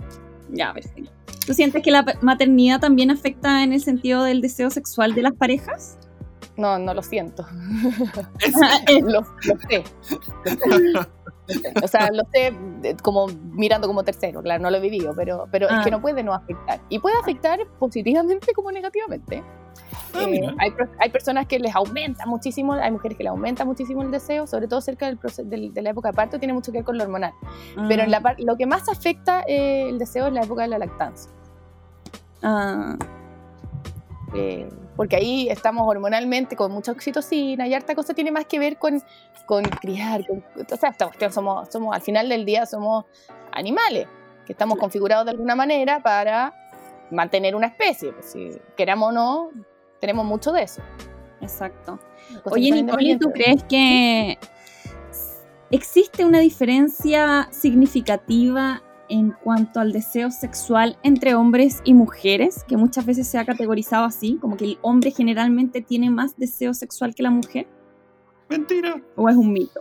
[0.51, 1.11] Ya, perfecto.
[1.44, 5.32] ¿Tú sientes que la maternidad también afecta en el sentido del deseo sexual de las
[5.32, 5.99] parejas?
[6.57, 7.47] No, no lo siento.
[9.03, 9.25] Lo, lo
[9.69, 9.85] sé.
[10.45, 11.09] Lo sé.
[11.83, 12.53] O sea, lo sé
[12.83, 15.79] eh, como mirando como tercero, claro, no lo he vivido, pero, pero Ah.
[15.79, 16.81] es que no puede no afectar.
[16.89, 19.45] Y puede afectar positivamente como negativamente.
[20.15, 24.03] Ah, Eh, hay, hay personas que les aumenta muchísimo, hay mujeres que les aumenta muchísimo
[24.03, 26.73] el deseo, sobre todo cerca del proce- del- de la época de parto, tiene mucho
[26.73, 27.33] que ver con lo hormonal.
[27.87, 30.69] Pero en la par- lo que más afecta eh, el deseo es la época de
[30.69, 31.31] la lactancia.
[32.43, 32.97] Ah,
[34.37, 38.78] eh, porque ahí estamos hormonalmente con mucha oxitocina y harta cosa tiene más que ver
[38.78, 39.03] con,
[39.47, 40.26] con criar.
[40.26, 43.05] Con, o sea, esta cuestión somos, somos, al final del día somos
[43.53, 44.07] animales,
[44.45, 46.55] que estamos configurados de alguna manera para
[47.11, 48.12] mantener una especie.
[48.12, 49.51] Pues, si queramos o no,
[50.01, 50.82] tenemos mucho de eso.
[51.41, 51.99] Exacto.
[52.43, 54.39] Cosas Oye, Nicole, ¿tú crees que
[55.70, 62.65] existe una diferencia significativa en cuanto al deseo sexual entre hombres y mujeres?
[62.65, 66.75] Que muchas veces se ha categorizado así, como que el hombre generalmente tiene más deseo
[66.75, 67.67] sexual que la mujer,
[68.49, 69.03] Mentira.
[69.17, 69.81] o es un mito.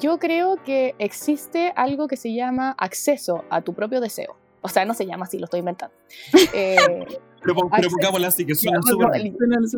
[0.00, 4.36] Yo creo que existe algo que se llama acceso a tu propio deseo.
[4.62, 5.94] O sea, no se llama así, lo estoy inventando.
[6.52, 6.76] Eh,
[7.42, 9.22] Pero, pero pongámosla así, que suena súper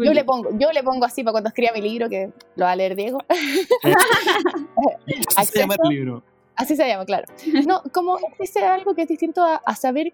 [0.03, 2.73] yo, le pongo, yo le pongo así para cuando escriba mi libro, que lo va
[2.73, 3.19] a leer Diego.
[5.37, 6.23] Así se llama el libro.
[6.59, 7.25] Así se llama, claro.
[7.67, 10.13] No, como existe algo que es distinto a, a saber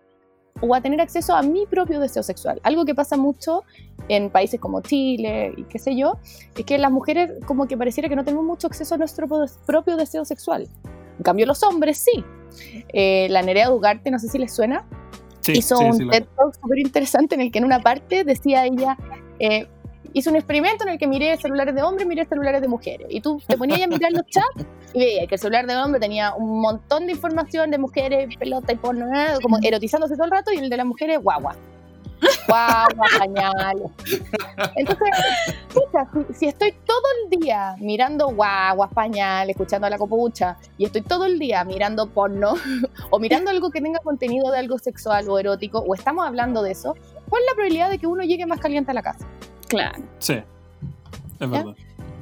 [0.61, 2.61] o a tener acceso a mi propio deseo sexual.
[2.63, 3.65] Algo que pasa mucho
[4.09, 6.19] en países como Chile y qué sé yo,
[6.57, 9.27] es que las mujeres como que pareciera que no tenemos mucho acceso a nuestro
[9.67, 10.69] propio deseo sexual.
[11.19, 12.25] En cambio los hombres sí.
[12.93, 14.87] Eh, la Nerea Dugarte, no sé si les suena,
[15.41, 18.25] Sí, hizo sí, un sí, TED Talk súper interesante en el que en una parte
[18.25, 18.97] decía ella,
[19.39, 19.67] eh,
[20.13, 23.07] hizo un experimento en el que miré celulares de hombres, miré celulares de mujeres.
[23.11, 26.01] Y tú te ponías a mirar los chats y veías que el celular de hombre
[26.01, 29.07] tenía un montón de información de mujeres, pelota y porno,
[29.43, 31.57] como erotizándose todo el rato, y el de las mujeres, guagua.
[32.47, 33.91] Guagua, pañales.
[34.77, 35.09] Entonces,
[35.73, 40.85] pucha, si, si estoy todo el día mirando guaguas, pañales, escuchando a la copucha, y
[40.85, 42.55] estoy todo el día mirando porno,
[43.11, 46.71] o mirando algo que tenga contenido de algo sexual o erótico, o estamos hablando de
[46.71, 46.95] eso,
[47.29, 49.27] ¿cuál es la probabilidad de que uno llegue más caliente a la casa?
[49.77, 50.03] Claro.
[50.19, 50.35] Sí.
[51.41, 51.75] Es verdad.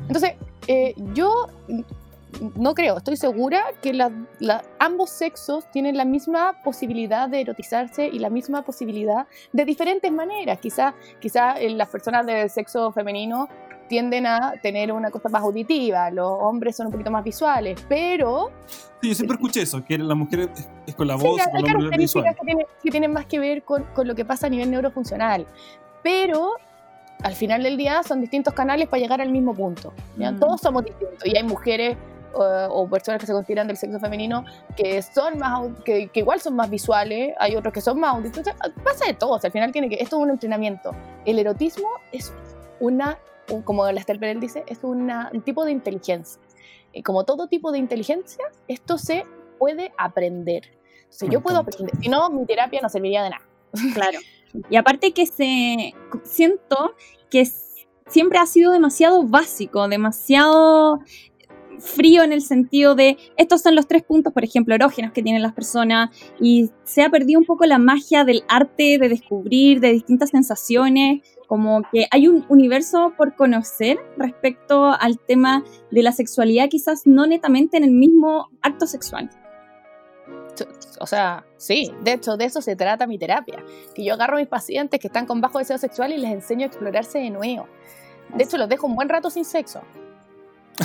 [0.09, 0.33] Entonces,
[0.67, 1.47] eh, yo
[2.57, 8.09] no creo, estoy segura que la- la- ambos sexos tienen la misma posibilidad de erotizarse
[8.09, 10.59] y la misma posibilidad de diferentes maneras.
[10.59, 13.49] Quizá, quizá eh, las personas del sexo femenino
[13.89, 18.51] tienden a tener una cosa más auditiva, los hombres son un poquito más visuales, pero
[19.03, 20.49] Sí, yo siempre escuché eso, que las mujeres
[20.87, 22.25] es, con la Sí, voz, hay con hombre es visual.
[22.25, 24.71] características que tienen, que tienen más que ver con, con lo que pasa a nivel
[24.71, 25.47] neurofuncional.
[26.03, 26.53] Pero
[27.23, 29.93] al final del día son distintos canales para llegar al mismo punto.
[30.17, 30.33] ¿ya?
[30.33, 30.41] Mm.
[30.41, 31.97] Todos somos distintos y hay mujeres
[32.35, 34.45] eh, o personas que se consideran del sexo femenino
[34.77, 38.41] que son más que, que igual son más visuales, hay otros que son más auditivos.
[38.41, 40.93] O sea, pasa de todo, o sea, al final tiene que esto es un entrenamiento.
[41.25, 42.33] El erotismo es
[42.81, 43.19] una
[43.51, 46.41] un- como la Esther Perel dice, es una- un tipo de inteligencia.
[46.93, 49.25] Y como todo tipo de inteligencia, esto se
[49.59, 50.63] puede aprender.
[51.09, 53.43] Si Me yo puedo aprender, si no, mi terapia no serviría de nada.
[53.95, 54.19] Claro.
[54.71, 55.95] Y aparte que se
[56.25, 56.95] siento
[57.31, 57.47] que
[58.07, 61.01] siempre ha sido demasiado básico, demasiado
[61.79, 65.43] frío en el sentido de estos son los tres puntos, por ejemplo, erógenos que tienen
[65.43, 69.93] las personas y se ha perdido un poco la magia del arte, de descubrir, de
[69.93, 76.69] distintas sensaciones, como que hay un universo por conocer respecto al tema de la sexualidad,
[76.69, 79.29] quizás no netamente en el mismo acto sexual.
[81.01, 83.63] O sea, sí, de hecho, de eso se trata mi terapia.
[83.95, 86.65] Que yo agarro a mis pacientes que están con bajo deseo sexual y les enseño
[86.65, 87.67] a explorarse de nuevo.
[88.35, 89.83] De hecho, los dejo un buen rato sin sexo.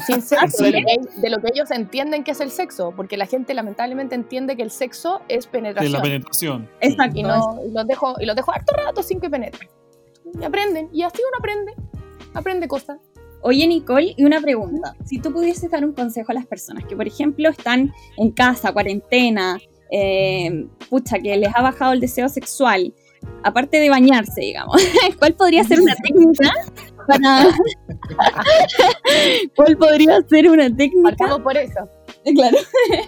[0.06, 3.18] Sin sexo, de lo, que, de lo que ellos entienden que es el sexo, porque
[3.18, 5.92] la gente lamentablemente entiende que el sexo es De penetración.
[5.94, 6.70] la penetración.
[6.82, 7.20] Exacto.
[7.20, 9.70] y, no, y los dejo y los dejo harto rato sin que penetren.
[10.40, 11.74] Y aprenden, y así uno aprende,
[12.34, 13.00] aprende cosas.
[13.42, 14.96] Oye, Nicole, y una pregunta.
[15.06, 18.72] Si tú pudieses dar un consejo a las personas que, por ejemplo, están en casa,
[18.74, 19.60] cuarentena,
[19.92, 22.94] eh, pucha, que les ha bajado el deseo sexual,
[23.44, 24.76] aparte de bañarse, digamos,
[25.20, 26.52] ¿cuál podría ser una técnica
[27.08, 27.48] para...
[29.56, 31.88] ¿Cuál podría ser una técnica Partamos por eso.
[32.36, 32.58] claro,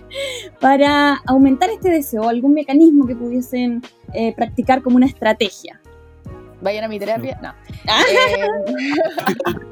[0.62, 2.30] para aumentar este deseo?
[2.30, 3.82] ¿Algún mecanismo que pudiesen
[4.14, 5.79] eh, practicar como una estrategia?
[6.62, 7.40] Vayan a mi terapia.
[7.42, 7.54] No.
[7.88, 8.04] Ah.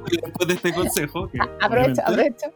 [0.09, 2.47] Eh, después de este consejo, que aprovecho, aprovecho.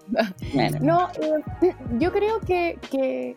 [0.79, 3.36] No, eh, yo creo que, que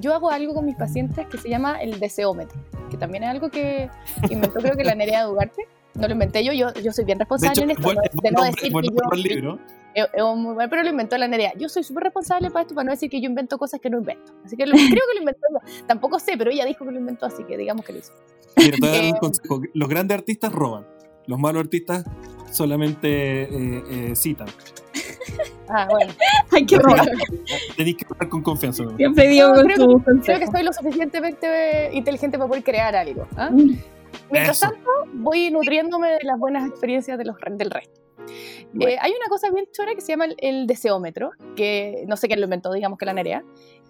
[0.00, 2.58] yo hago algo con mis pacientes que se llama el deseómetro,
[2.90, 3.88] que también es algo que
[4.28, 5.68] inventó creo que la Nerea Dugarte.
[5.98, 8.22] No lo inventé yo, yo, yo soy bien De responsable hecho, en es esto, es
[8.22, 9.34] de no nombre, decir que yo...
[9.34, 9.58] libro.
[9.94, 11.52] Es, muy buen, pero lo inventó la Nerea.
[11.58, 13.98] Yo soy súper responsable para esto, para no decir que yo invento cosas que no
[13.98, 14.32] invento.
[14.44, 15.84] Así que lo- creo que lo inventó ella.
[15.86, 18.12] Tampoco sé, pero ella dijo que lo inventó, así que digamos que lo hizo.
[18.56, 19.60] Mira, te voy a dar un Eh, consejo.
[19.74, 20.86] Los grandes artistas roban.
[21.26, 22.04] Los malos artistas
[22.52, 24.48] solamente eh, eh, citan.
[25.70, 26.10] Ah, bueno.
[26.52, 27.06] Hay que robar.
[27.76, 28.84] Tenéis que hablar con confianza.
[28.84, 28.96] ¿no?
[28.96, 33.26] Siempre digo No, con creo que estoy lo suficientemente inteligente para poder crear algo.
[33.50, 33.72] Mm.
[34.30, 34.70] Mientras Eso.
[34.70, 38.00] tanto, voy nutriéndome de las buenas experiencias de los, del resto.
[38.72, 38.92] Bueno.
[38.92, 42.28] Eh, hay una cosa bien chora que se llama el, el deseómetro, que no sé
[42.28, 43.44] quién lo inventó, digamos que la Nerea.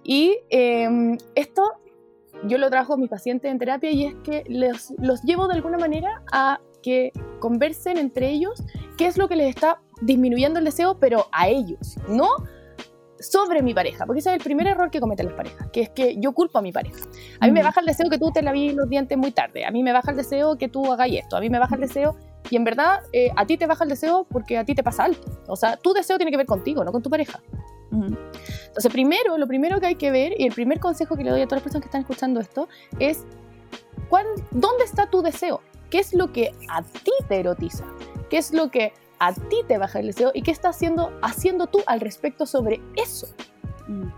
[0.05, 1.73] Y eh, esto
[2.45, 5.55] yo lo trabajo con mis pacientes en terapia y es que los, los llevo de
[5.55, 8.63] alguna manera a que conversen entre ellos
[8.97, 12.29] qué es lo que les está disminuyendo el deseo, pero a ellos, no
[13.21, 15.91] sobre mi pareja, porque ese es el primer error que cometen las parejas, que es
[15.91, 16.99] que yo culpo a mi pareja.
[17.41, 19.71] A mí me baja el deseo que tú te lavíes los dientes muy tarde, a
[19.71, 22.17] mí me baja el deseo que tú hagas esto, a mí me baja el deseo,
[22.51, 25.05] y en verdad eh, a ti te baja el deseo porque a ti te pasa
[25.05, 25.21] algo.
[25.47, 27.41] O sea, tu deseo tiene que ver contigo, no con tu pareja.
[27.91, 31.41] Entonces, primero, lo primero que hay que ver, y el primer consejo que le doy
[31.41, 33.25] a todas las personas que están escuchando esto, es
[34.09, 35.61] ¿cuál, ¿dónde está tu deseo?
[35.91, 37.85] ¿Qué es lo que a ti te erotiza?
[38.29, 41.67] ¿Qué es lo que a ti te baja el deseo y qué estás haciendo, haciendo
[41.67, 43.29] tú al respecto sobre eso.
[43.87, 44.09] Mm.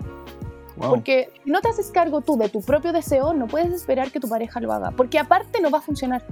[0.89, 4.19] Porque si no te haces cargo tú de tu propio deseo, no puedes esperar que
[4.19, 6.25] tu pareja lo haga, porque aparte no va a funcionar.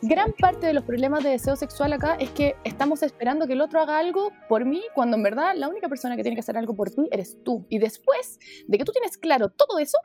[0.00, 3.60] Gran parte de los problemas de deseo sexual acá es que estamos esperando que el
[3.60, 6.56] otro haga algo por mí, cuando en verdad la única persona que tiene que hacer
[6.56, 7.66] algo por ti eres tú.
[7.68, 9.98] Y después de que tú tienes claro todo eso,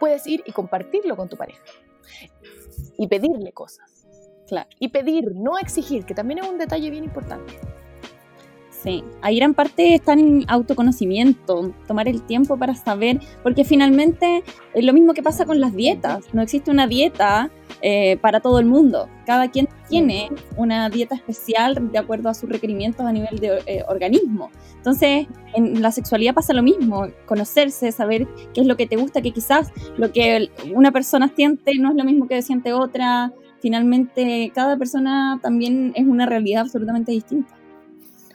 [0.00, 1.62] puedes ir y compartirlo con tu pareja
[2.98, 3.93] y pedirle cosas.
[4.54, 4.68] Claro.
[4.78, 7.54] Y pedir, no exigir, que también es un detalle bien importante.
[8.70, 14.44] Sí, ahí gran parte está en autoconocimiento, tomar el tiempo para saber, porque finalmente
[14.74, 17.50] es lo mismo que pasa con las dietas, no existe una dieta
[17.80, 20.28] eh, para todo el mundo, cada quien tiene
[20.58, 24.50] una dieta especial de acuerdo a sus requerimientos a nivel de eh, organismo.
[24.76, 29.22] Entonces, en la sexualidad pasa lo mismo, conocerse, saber qué es lo que te gusta,
[29.22, 33.32] que quizás lo que una persona siente no es lo mismo que siente otra,
[33.64, 37.56] finalmente cada persona también es una realidad absolutamente distinta.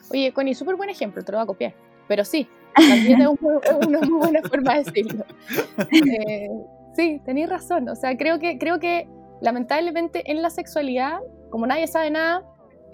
[0.10, 1.76] Oye, Connie, súper buen ejemplo, te lo voy a copiar.
[2.08, 5.26] Pero sí, también es, una muy buena forma de decirlo.
[5.92, 6.50] Eh,
[6.96, 7.88] sí, tenéis razón.
[7.90, 9.08] O sea, creo que, creo que
[9.40, 11.20] lamentablemente en la sexualidad,
[11.52, 12.44] como nadie sabe nada,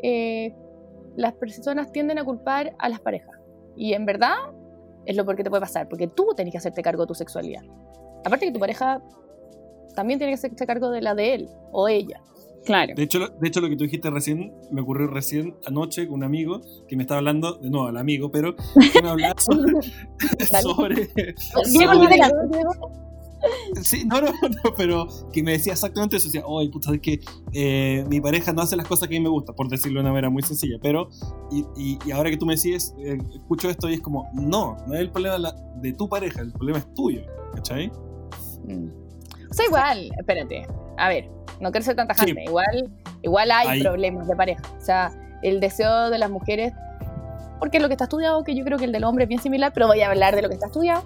[0.04, 0.54] eh,
[1.16, 3.40] las personas tienden a culpar a las parejas.
[3.78, 4.36] Y en verdad
[5.06, 7.64] es lo porque te puede pasar, porque tú tenés que hacerte cargo de tu sexualidad.
[8.26, 9.02] Aparte que tu pareja
[9.96, 12.22] también tiene que hacerse cargo de la de él o ella.
[12.66, 12.94] Claro.
[12.96, 16.24] De hecho, de hecho, lo que tú dijiste recién, me ocurrió recién anoche con un
[16.24, 19.82] amigo que me estaba hablando, de nuevo al amigo, pero que me hablaba sobre.
[20.62, 21.10] sobre,
[23.84, 26.28] Sí, no, no, no, pero que me decía exactamente eso.
[26.28, 27.20] Decía, oye, puta, es que
[27.54, 30.02] eh, mi pareja no hace las cosas que a mí me gusta, por decirlo de
[30.02, 30.78] una manera muy sencilla.
[30.82, 31.10] Pero,
[31.52, 34.96] y, y, ahora que tú me decís, eh, escucho esto y es como, no, no
[34.96, 37.22] es el problema de tu pareja, el problema es tuyo,
[37.54, 37.92] ¿cachai?
[38.68, 39.05] Mm.
[39.56, 41.30] O sea, igual, espérate, a ver,
[41.62, 42.92] no quiero ser tanta gente, igual,
[43.22, 44.62] igual hay, problemas de pareja.
[44.78, 45.12] O sea,
[45.44, 46.74] el deseo de las mujeres,
[47.60, 49.72] porque lo que está estudiado, que yo creo que el del hombre es bien similar,
[49.74, 51.06] pero voy a hablar de lo que está estudiado.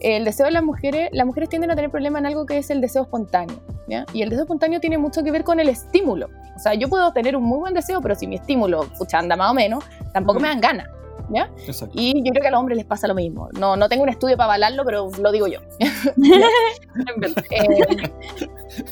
[0.00, 2.68] El deseo de las mujeres, las mujeres tienden a tener problemas en algo que es
[2.70, 3.62] el deseo espontáneo.
[3.86, 4.04] ¿ya?
[4.12, 6.30] Y el deseo espontáneo tiene mucho que ver con el estímulo.
[6.56, 9.36] O sea, yo puedo tener un muy buen deseo, pero si mi estímulo, pucha, anda
[9.36, 10.88] más o menos, tampoco me dan ganas.
[11.30, 11.50] ¿Ya?
[11.94, 13.48] Y yo creo que a los hombres les pasa lo mismo.
[13.58, 15.60] No, no tengo un estudio para avalarlo, pero lo digo yo.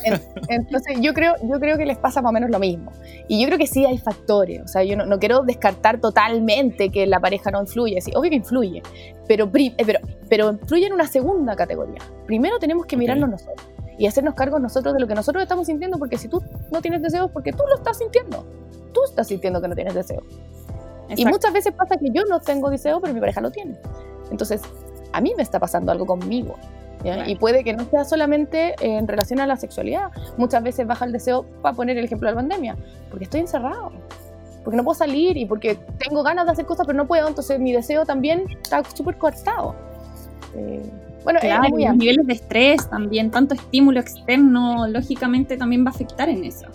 [0.05, 2.93] Eh, entonces yo creo, yo creo que les pasa más o menos lo mismo.
[3.27, 4.63] Y yo creo que sí hay factores.
[4.63, 8.01] O sea, yo no, quiero descartar totalmente que la pareja no influye.
[8.01, 8.83] Sí, obvio que influye,
[9.27, 12.01] pero, eh, pero, pero influye en una segunda categoría.
[12.27, 13.67] Primero tenemos que mirarnos nosotros
[13.99, 17.03] y hacernos cargo nosotros de lo que nosotros estamos sintiendo, porque si tú no tienes
[17.03, 18.45] deseos, porque tú lo estás sintiendo.
[18.93, 20.25] Tú estás sintiendo que no tienes deseos.
[21.17, 23.77] Y muchas veces pasa que yo no tengo deseo, pero mi pareja lo tiene.
[24.31, 24.63] Entonces,
[25.13, 26.57] a mí me está pasando algo conmigo.
[27.27, 30.11] Y puede que no sea solamente en relación a la sexualidad.
[30.37, 32.77] Muchas veces baja el deseo, para poner el ejemplo de la pandemia,
[33.11, 33.91] porque estoy encerrado,
[34.63, 37.27] porque no puedo salir y porque tengo ganas de hacer cosas, pero no puedo.
[37.27, 39.75] Entonces, mi deseo también está súper cortado.
[40.55, 40.83] Eh,
[41.25, 46.29] bueno, claro, los niveles de estrés también, tanto estímulo externo, lógicamente también va a afectar
[46.29, 46.67] en eso.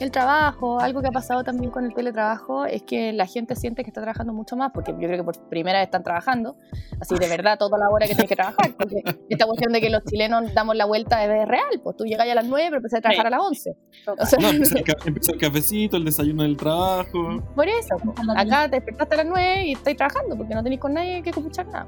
[0.00, 3.84] El trabajo, algo que ha pasado también con el teletrabajo es que la gente siente
[3.84, 6.56] que está trabajando mucho más, porque yo creo que por primera vez están trabajando,
[7.00, 9.90] así de verdad toda la hora que tienes que trabajar, porque esta cuestión de que
[9.90, 12.96] los chilenos damos la vuelta es real, pues tú llegas a las 9 pero empecé
[12.96, 13.76] a trabajar a las 11.
[14.06, 14.48] O sea, no,
[15.04, 17.42] empezó el, cafecito, el desayuno del trabajo.
[17.54, 17.96] Por eso,
[18.36, 21.30] acá te despertaste a las 9 y estáis trabajando, porque no tenéis con nadie que
[21.30, 21.86] escuchar nada.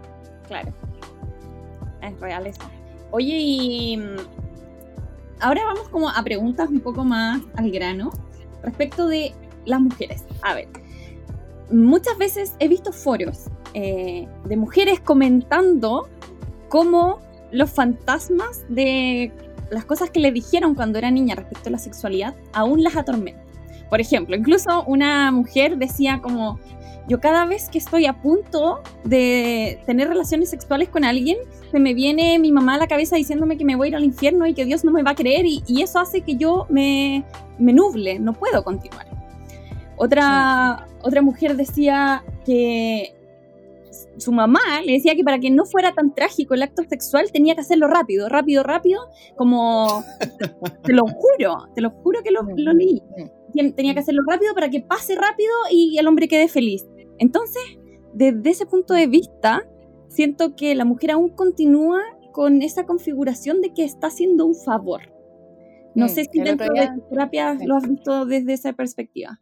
[0.48, 0.70] Claro,
[2.02, 2.60] es real eso.
[3.10, 3.98] Oye, y
[5.42, 8.10] ahora vamos como a preguntas un poco más al grano
[8.62, 9.34] respecto de
[9.66, 10.24] las mujeres.
[10.42, 10.68] A ver,
[11.70, 16.08] muchas veces he visto foros eh, de mujeres comentando
[16.68, 17.20] cómo
[17.50, 19.32] los fantasmas de
[19.70, 23.42] las cosas que le dijeron cuando era niña respecto a la sexualidad aún las atormentan.
[23.90, 26.58] Por ejemplo, incluso una mujer decía como,
[27.08, 31.38] yo cada vez que estoy a punto de tener relaciones sexuales con alguien,
[31.70, 34.04] se me viene mi mamá a la cabeza diciéndome que me voy a ir al
[34.04, 37.24] infierno y que Dios no me va a creer y, eso hace que yo me,
[37.58, 39.06] me, nuble, no puedo continuar.
[39.96, 43.14] Otra, otra mujer decía que
[44.18, 47.54] su mamá le decía que para que no fuera tan trágico el acto sexual tenía
[47.54, 49.00] que hacerlo rápido, rápido, rápido,
[49.36, 50.04] como
[50.84, 53.02] te lo juro, te lo juro que lo, lo leí.
[53.76, 56.86] Tenía que hacerlo rápido para que pase rápido y el hombre quede feliz.
[57.22, 57.62] Entonces,
[58.14, 59.64] desde ese punto de vista,
[60.08, 62.00] siento que la mujer aún continúa
[62.32, 65.02] con esa configuración de que está haciendo un favor.
[65.94, 69.40] No sé si dentro de tu terapia lo has visto desde esa perspectiva.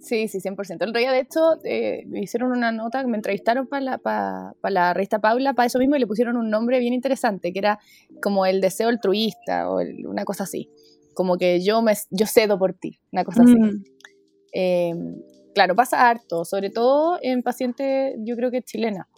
[0.00, 0.82] Sí, sí, 100%.
[0.82, 4.52] El otro día, de hecho, eh, me hicieron una nota, me entrevistaron para la, para,
[4.62, 7.78] la revista Paula, para eso mismo, y le pusieron un nombre bien interesante, que era
[8.22, 10.68] como el deseo altruista o una cosa así.
[11.14, 13.54] Como que yo, me, yo cedo por ti, una cosa así.
[13.54, 13.84] Mm.
[14.52, 14.94] Eh,
[15.58, 19.08] claro, pasa harto, sobre todo en pacientes, yo creo que chilenas.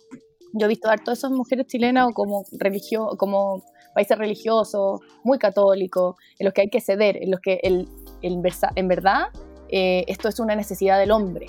[0.54, 3.62] Yo he visto harto esas mujeres chilenas o como, religio, como
[3.94, 7.86] países religiosos, muy católicos, en los que hay que ceder, en los que el,
[8.22, 8.40] el
[8.74, 9.26] en verdad
[9.68, 11.48] eh, esto es una necesidad del hombre.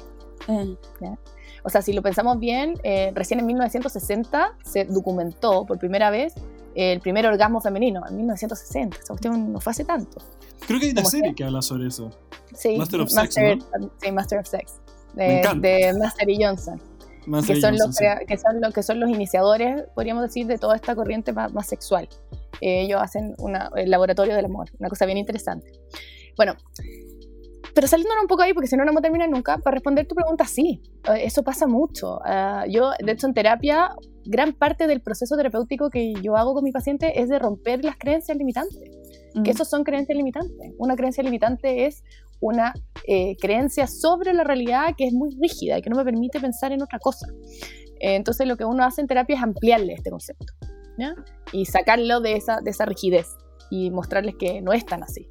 [0.49, 0.73] Mm.
[1.63, 6.33] O sea, si lo pensamos bien, eh, recién en 1960 se documentó por primera vez
[6.75, 8.97] el primer orgasmo femenino, en 1960.
[9.09, 10.21] O sea, no fue hace tanto.
[10.67, 12.11] Creo que hay una serie que habla sobre eso.
[12.53, 13.35] Sí, Master of Sex.
[14.01, 14.80] Sí, Master of Sex.
[15.13, 16.81] De, de Master y Johnson.
[17.45, 17.97] que, son los,
[18.27, 22.07] que, son lo, que son los iniciadores, podríamos decir, de toda esta corriente más, sexual.
[22.61, 25.71] Eh, ellos hacen una, el laboratorio del amor, una cosa bien interesante.
[26.37, 26.55] Bueno,
[27.73, 30.07] pero saliéndonos un poco ahí, porque si no, no vamos a terminar nunca, para responder
[30.07, 32.19] tu pregunta, sí, eh, eso pasa mucho.
[32.25, 33.95] Ah, yo, de hecho, en terapia,
[34.25, 37.97] gran parte del proceso terapéutico que yo hago con mi paciente es de romper las
[37.97, 38.89] creencias limitantes.
[39.33, 39.55] Que mm.
[39.55, 40.73] esos son creencias limitantes.
[40.77, 42.03] Una creencia limitante es
[42.41, 42.73] una
[43.07, 46.71] eh, creencia sobre la realidad que es muy rígida y que no me permite pensar
[46.71, 47.27] en otra cosa.
[47.99, 50.53] Eh, entonces, lo que uno hace en terapia es ampliarle este concepto
[51.51, 53.27] y sacarlo de esa, de esa rigidez
[53.71, 55.27] y mostrarles que no es tan así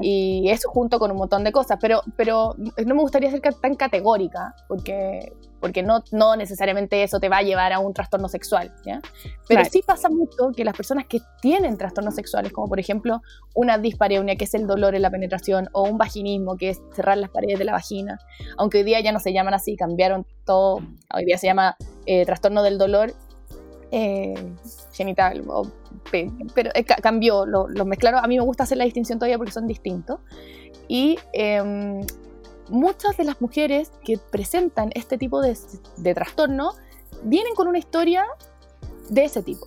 [0.00, 3.74] y eso junto con un montón de cosas, pero, pero no me gustaría ser tan
[3.76, 8.74] categórica, porque, porque no, no necesariamente eso te va a llevar a un trastorno sexual,
[8.84, 9.00] ¿ya?
[9.48, 13.22] Pero sí pasa mucho que las personas que tienen trastornos sexuales, como por ejemplo
[13.54, 17.16] una dispareunia, que es el dolor en la penetración, o un vaginismo, que es cerrar
[17.16, 18.18] las paredes de la vagina,
[18.58, 20.80] aunque hoy día ya no se llaman así, cambiaron todo,
[21.14, 23.14] hoy día se llama eh, trastorno del dolor
[23.90, 24.34] eh,
[24.92, 25.44] genital,
[26.10, 28.24] pero eh, cambió, lo, mezclaron.
[28.24, 30.20] A mí me gusta hacer la distinción todavía porque son distintos.
[30.88, 32.04] Y em,
[32.68, 35.56] muchas de las mujeres que presentan este tipo de,
[36.14, 36.72] trastorno
[37.22, 38.24] vienen con una historia
[39.08, 39.66] de ese tipo.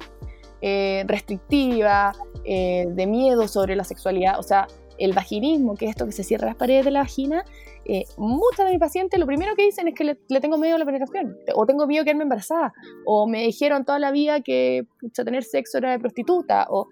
[0.62, 2.14] Eh, restrictiva,
[2.44, 4.68] de miedo sobre la sexualidad, o sea,
[5.00, 7.44] el vaginismo, que es esto que se cierra las paredes de la vagina,
[7.86, 10.80] eh, muchas de mis pacientes lo primero que dicen es que le, tengo miedo a
[10.80, 12.74] la penetración, o tengo miedo a quedarme embarazada,
[13.06, 14.84] o me dijeron toda la vida que
[15.14, 16.88] tener sexo era de prostituta, o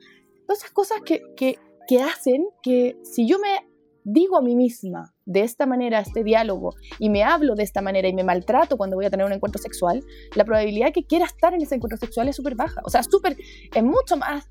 [0.48, 3.68] todas esas cosas que, que, que hacen que si yo me
[4.10, 8.08] digo a mí misma de esta manera este diálogo y me hablo de esta manera
[8.08, 10.02] y me maltrato cuando voy a tener un encuentro sexual,
[10.34, 12.80] la probabilidad que quiera estar en ese encuentro sexual es súper baja.
[12.86, 13.36] O sea, súper,
[13.76, 14.50] es mucho más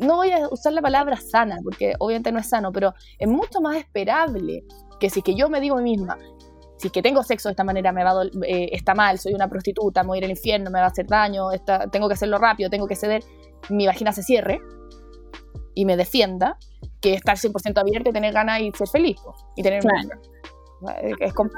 [0.00, 3.60] no voy a usar la palabra sana, porque obviamente no es sano, pero es mucho
[3.60, 4.64] más esperable
[5.00, 6.18] que si que yo me digo a mí misma,
[6.78, 10.02] si que tengo sexo de esta manera me va eh, está mal, soy una prostituta,
[10.02, 11.48] me voy a ir al infierno, me va a hacer daño,
[11.90, 13.22] tengo que hacerlo rápido, tengo que ceder,
[13.70, 14.60] mi vagina se cierre
[15.74, 16.58] y me defienda,
[17.00, 19.16] que estar 100% abierta y tener ganas y ser feliz.
[19.56, 19.82] Y tener
[21.20, 21.50] es, como,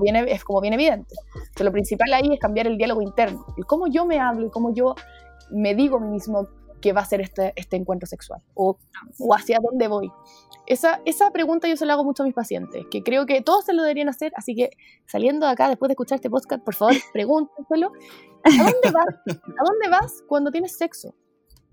[0.00, 1.14] bien, es como bien evidente.
[1.58, 3.44] lo principal ahí es cambiar el diálogo interno.
[3.56, 4.94] El cómo yo me hablo y cómo yo
[5.50, 6.46] me digo a mí mismo
[6.80, 8.78] que va a ser este, este encuentro sexual o,
[9.18, 10.10] o, hacia dónde voy.
[10.66, 13.64] Esa, esa pregunta yo se la hago mucho a mis pacientes, que creo que todos
[13.64, 14.70] se lo deberían hacer, así que
[15.06, 17.92] saliendo de acá después de escuchar este podcast, por favor, pregúntenselo.
[18.44, 19.36] ¿A dónde vas?
[19.36, 21.14] ¿A dónde vas cuando tienes sexo?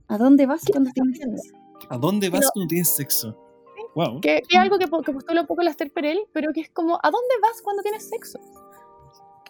[0.07, 1.57] ¿A dónde vas cuando tienes sexo?
[1.89, 3.37] ¿A dónde vas cuando tienes sexo?
[3.95, 4.19] Wow.
[4.21, 6.95] Que, es algo que, que postula un poco la Esther Perel, pero que es como,
[7.01, 8.39] ¿a dónde vas cuando tienes sexo?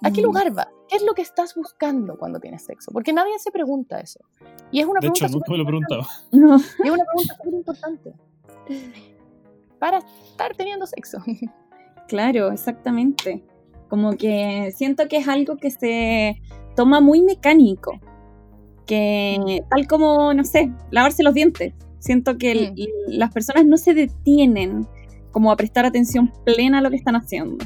[0.02, 0.26] ¿A qué mm.
[0.26, 0.68] lugar vas?
[0.88, 2.92] ¿Qué es lo que estás buscando cuando tienes sexo?
[2.92, 4.20] Porque nadie se pregunta eso.
[4.72, 6.08] Y es una de pregunta hecho, nunca me lo preguntaba.
[6.32, 6.58] No.
[6.58, 8.14] Y es una pregunta muy importante.
[9.80, 11.20] Para estar teniendo sexo.
[12.08, 13.44] Claro, exactamente.
[13.90, 16.40] Como que siento que es algo que se
[16.76, 18.00] toma muy mecánico.
[18.86, 21.74] Que tal como, no sé, lavarse los dientes.
[21.98, 22.76] Siento que mm.
[23.08, 24.88] las personas no se detienen
[25.32, 27.66] como a prestar atención plena a lo que están haciendo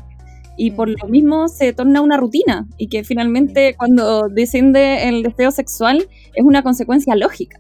[0.60, 5.52] y por lo mismo se torna una rutina y que finalmente cuando desciende el deseo
[5.52, 7.58] sexual es una consecuencia lógica.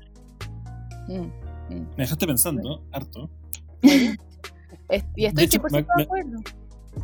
[1.08, 1.88] Mm, mm.
[1.95, 3.30] Me dejaste pensando harto.
[5.16, 6.39] y estoy de, de acuerdo.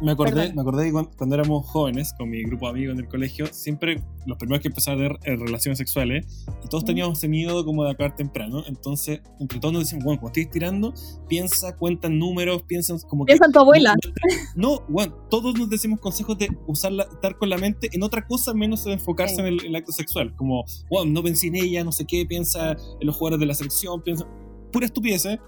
[0.02, 0.56] Me acordé, Perdón.
[0.56, 3.46] me acordé que cuando, cuando éramos jóvenes, con mi grupo de amigos en el colegio,
[3.48, 7.64] siempre los primeros que empezaron a tener eh, relaciones sexuales, y todos teníamos ese miedo
[7.66, 8.64] como de acabar temprano.
[8.68, 10.94] Entonces, entre todos nos decimos, bueno, cuando estés tirando,
[11.28, 13.32] piensa, cuenta en números, piensa como que.
[13.32, 13.96] Piensa en tu abuela.
[14.56, 18.26] No, bueno, todos nos decimos consejos de usar la- estar con la mente en otra
[18.26, 19.42] cosa menos en enfocarse Sí.
[19.42, 20.34] en el, en el acto sexual.
[20.36, 22.78] Como, bueno, no pensé en ella, no sé qué, piensa en
[23.08, 24.26] los jugadores de la selección, piensa.
[24.72, 25.40] Pura estupidez, ¿eh?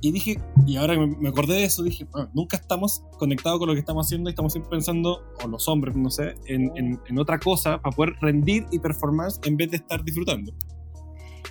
[0.00, 3.68] Y dije, y ahora que me acordé de eso, dije, "Ah, nunca estamos conectados con
[3.68, 7.00] lo que estamos haciendo y estamos siempre pensando, o los hombres, no sé, en, en-
[7.08, 10.52] en otra cosa para poder rendir y performar en vez de estar disfrutando.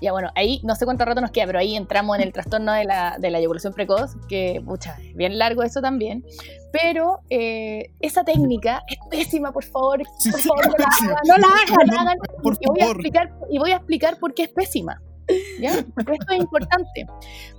[0.02, 2.74] Ya bueno, ahí no sé cuánto rato nos queda, pero ahí entramos en el trastorno
[2.74, 6.24] de la, de la eyaculación precoz, que, pucha, es bien largo eso también.
[6.74, 10.02] Pero eh, esa técnica es pésima, por favor.
[10.20, 12.18] Sí, Por sí, favor, no la hagan, no la hagan, No, hagan.
[12.44, 12.96] por y voy, a favor.
[12.98, 15.02] explicar, y voy a explicar por qué es pésima.
[15.60, 15.72] ¿Ya?
[15.80, 17.08] Esto es importante.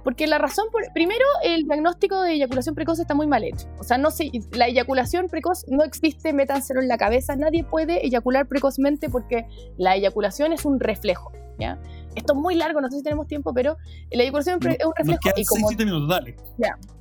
[0.04, 3.66] Porque la razón, por, primero, el diagnóstico de eyaculación precoz está muy mal hecho.
[3.78, 7.34] O sea, no se, la eyaculación precoz no existe, métanselo en la cabeza.
[7.36, 9.46] Nadie puede eyacular precozmente porque
[9.78, 11.32] la eyaculación es un reflejo.
[11.58, 11.78] ¿ya?
[12.14, 13.76] Esto es muy largo, no sé si tenemos tiempo, pero
[14.10, 15.20] la eyaculación pre- es un reflejo.
[15.36, 16.36] Y como, 6-7 minutos, dale.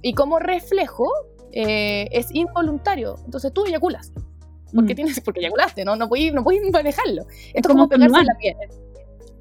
[0.01, 1.09] y como reflejo
[1.51, 3.15] eh, es involuntario.
[3.25, 4.11] Entonces tú eyaculas.
[4.73, 4.95] Porque, Mm.
[4.95, 5.95] tienes, porque eyaculaste, ¿no?
[5.95, 7.21] No puedes no puedes manejarlo.
[7.53, 8.63] Esto es como como pegarse en la pierna.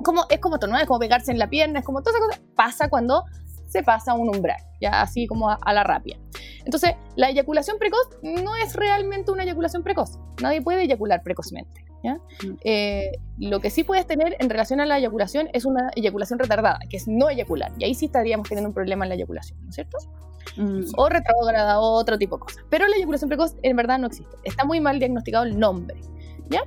[0.03, 2.41] Como, es como estornudar, es como pegarse en la pierna, es como toda esa cosa.
[2.55, 3.25] Pasa cuando
[3.67, 6.17] se pasa un umbral, ya así como a, a la rápida.
[6.65, 10.19] Entonces, la eyaculación precoz no es realmente una eyaculación precoz.
[10.41, 11.85] Nadie puede eyacular precozmente.
[12.05, 12.19] ¿ya?
[12.65, 16.79] Eh, lo que sí puedes tener en relación a la eyaculación es una eyaculación retardada,
[16.89, 17.73] que es no eyacular.
[17.79, 19.99] Y ahí sí estaríamos teniendo un problema en la eyaculación, ¿no es cierto?
[20.57, 20.83] Mm.
[20.99, 22.65] o retrógrada o otro tipo de cosas.
[22.69, 24.37] Pero la eyaculación precoz en verdad no existe.
[24.45, 25.99] Está muy mal diagnosticado el nombre.
[26.51, 26.63] ¿Ya?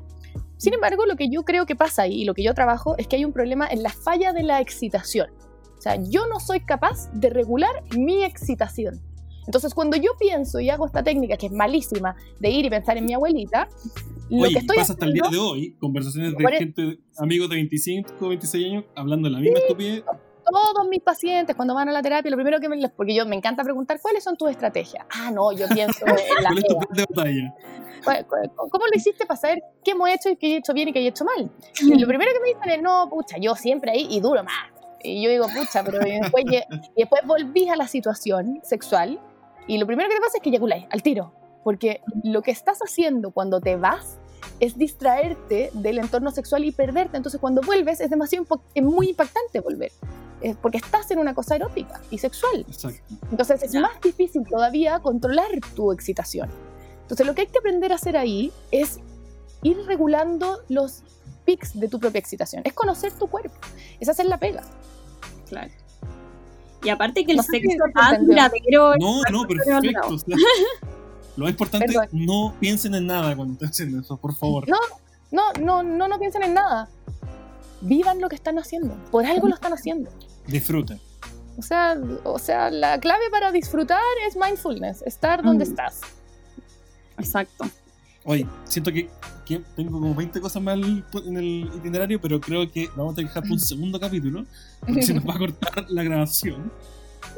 [0.58, 3.08] Sin embargo, lo que yo creo que pasa ahí y lo que yo trabajo es
[3.08, 5.30] que hay un problema en la falla de la excitación.
[5.78, 9.00] O sea, yo no soy capaz de regular mi excitación.
[9.46, 12.98] Entonces, cuando yo pienso y hago esta técnica que es malísima de ir y pensar
[12.98, 13.70] en mi abuelita,
[14.30, 17.00] lo Oye, que estoy pasa hasta el día haciendo- de hoy, conversaciones de e- gente,
[17.18, 20.04] amigos de 25, 26 años, hablando de la misma estupidez.
[20.52, 23.36] Todos mis pacientes cuando van a la terapia, lo primero que me, porque yo me
[23.36, 25.06] encanta preguntar, ¿cuáles son tus estrategias?
[25.10, 26.88] Ah, no, yo pienso en la ¿Cuál es tu pega.
[26.88, 27.56] plan de batalla?
[28.04, 30.88] ¿Cuál- cuál- ¿Cómo lo hiciste para saber qué hemos hecho y qué he hecho bien
[30.90, 31.50] y qué he hecho mal?
[31.82, 34.54] Y lo primero que me dicen es, no, pucha, yo siempre ahí y duro más.
[35.04, 36.44] Y yo digo, pucha, pero después,
[36.96, 39.20] y después volvís a la situación sexual
[39.68, 41.34] y lo primero que te pasa es que eyaculáis al tiro.
[41.64, 44.20] Porque lo que estás haciendo cuando te vas
[44.60, 47.18] es distraerte del entorno sexual y perderte.
[47.18, 49.92] Entonces cuando vuelves es demasiado es muy impactante volver.
[50.42, 52.66] Es porque estás en una cosa erótica y sexual.
[52.68, 53.02] Exacto.
[53.32, 56.50] Entonces es más difícil todavía controlar tu excitación.
[57.02, 59.00] Entonces lo que hay que aprender a hacer ahí es
[59.64, 61.04] ir regulando los
[61.46, 62.62] pics de tu propia excitación.
[62.66, 63.56] Es conocer tu cuerpo,
[64.00, 64.64] es hacer la pega.
[65.50, 65.72] Claro.
[66.84, 68.34] Y aparte que el No sexo tan entendió.
[68.36, 70.08] duradero No, no, Pero perfecto.
[70.10, 70.36] o sea,
[71.38, 72.06] lo más importante Perdón.
[72.06, 74.68] es no piensen en nada cuando estén haciendo eso, por favor.
[74.68, 74.78] No.
[75.32, 76.90] No, no, no, no piensen en nada.
[77.82, 78.96] Vivan lo que están haciendo.
[79.12, 80.10] Por algo lo están haciendo.
[80.48, 81.00] Disfruten.
[81.58, 85.70] O sea, o sea, la clave para disfrutar es mindfulness, estar donde Mm.
[85.70, 86.02] estás.
[87.18, 87.66] Exacto.
[88.24, 89.10] Oye, siento que,
[89.46, 93.32] que tengo como 20 cosas más en el itinerario, pero creo que vamos a tener
[93.32, 94.46] que dejar un segundo capítulo,
[94.80, 96.72] porque se nos va a cortar la grabación.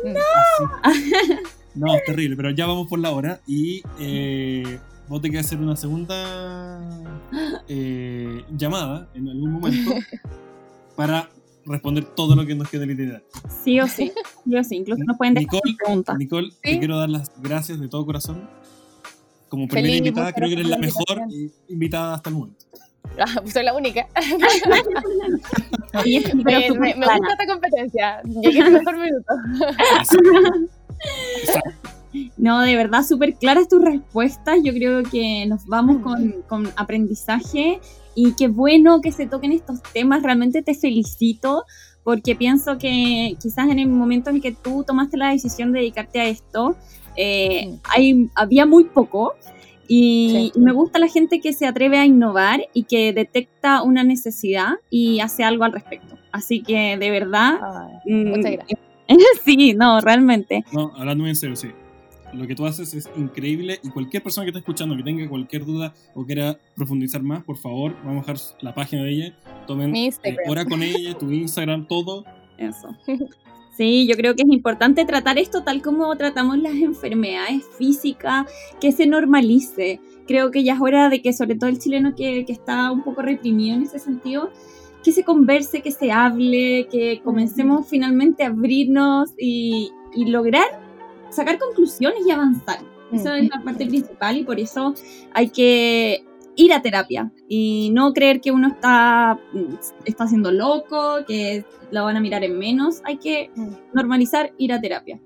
[0.83, 1.11] Así.
[1.79, 5.59] No, es terrible, pero ya vamos por la hora y eh, vos te que hacer
[5.59, 6.89] una segunda
[7.69, 9.91] eh, llamada en algún momento
[10.97, 11.29] para
[11.65, 13.25] responder todo lo que nos queda en el itinerario.
[13.63, 14.11] Sí o sí.
[14.45, 14.75] Sí o sí.
[14.77, 16.17] Incluso nos pueden dejar Nicole, preguntas.
[16.17, 16.57] Nicole, Sí.
[16.63, 18.49] te quiero dar las gracias de todo corazón.
[19.47, 22.65] Como primera Feliz, invitada, creo que eres la mejor eh, invitada hasta el momento.
[23.17, 24.05] Ah, soy la única.
[26.05, 28.21] Me, me- gusta esta competencia.
[28.23, 29.33] Llegué al mejor minuto.
[32.37, 34.57] No, de verdad, súper claras tus respuestas.
[34.63, 37.79] Yo creo que nos vamos con, con aprendizaje
[38.15, 40.23] y qué bueno que se toquen estos temas.
[40.23, 41.65] Realmente te felicito
[42.03, 46.19] porque pienso que quizás en el momento en que tú tomaste la decisión de dedicarte
[46.19, 46.75] a esto,
[47.15, 47.75] eh, Mm.
[47.83, 49.33] hay, había muy poco.
[49.87, 50.59] Y, Sí.
[50.59, 55.19] me gusta la gente que se atreve a innovar y que detecta una necesidad y
[55.19, 56.15] hace algo al respecto.
[56.31, 57.59] Así que de verdad,
[58.05, 58.79] Ay, mm, muchas gracias.
[59.45, 60.63] sí, no, realmente.
[60.71, 61.69] No, hablando muy en serio, sí.
[62.33, 65.65] Lo que tú haces es increíble y cualquier persona que esté escuchando que tenga cualquier
[65.65, 69.37] duda o quiera profundizar más, por favor, vamos a dejar la página de ella.
[69.65, 70.13] Tomen eh,
[70.47, 72.25] hora con ella, tu Instagram, todo.
[72.57, 72.95] Eso.
[73.79, 78.45] Sí, yo creo que es importante tratar esto tal como tratamos las enfermedades físicas,
[78.81, 80.01] que se normalice.
[80.27, 83.03] Creo que ya es hora de que, sobre todo el chileno que, que está un
[83.03, 84.51] poco reprimido en ese sentido,
[85.03, 90.65] que se converse, que se hable, que comencemos finalmente a abrirnos y, y lograr
[91.29, 92.79] sacar conclusiones y avanzar.
[93.11, 94.93] Esa es la parte principal y por eso
[95.33, 96.23] hay que
[96.55, 99.39] ir a terapia y no creer que uno está,
[100.05, 103.01] está siendo loco, que lo van a mirar en menos.
[103.05, 103.69] Hay que Mm.
[103.93, 105.19] normalizar ir a terapia.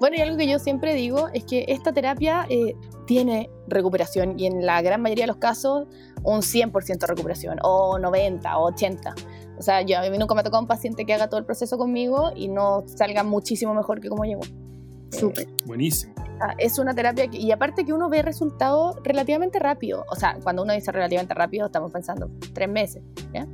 [0.00, 2.74] Bueno, y algo que yo siempre digo es que esta terapia eh,
[3.06, 5.86] tiene recuperación y en la gran mayoría de los casos
[6.26, 9.14] un 100% de recuperación, o 90, o 80.
[9.58, 11.46] O sea, yo, a mí nunca me ha tocado un paciente que haga todo el
[11.46, 14.42] proceso conmigo y no salga muchísimo mejor que como llegó.
[14.44, 15.46] Eh, Súper.
[15.64, 16.14] Buenísimo.
[16.40, 20.04] Ah, Es una terapia que, y aparte que uno ve resultados relativamente rápido.
[20.10, 23.02] O sea, cuando uno dice relativamente rápido, estamos pensando tres meses,
[23.32, 23.46] ¿ya?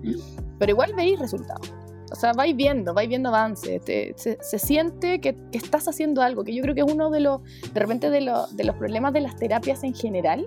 [0.59, 1.73] Pero igual veis resultados.
[2.11, 3.81] O sea, vais viendo, vais viendo avances.
[3.85, 7.21] se, se siente que, que estás haciendo algo, que yo creo que es uno de
[7.21, 7.43] los,
[7.73, 10.47] de repente, de, los- de los problemas de las terapias en general,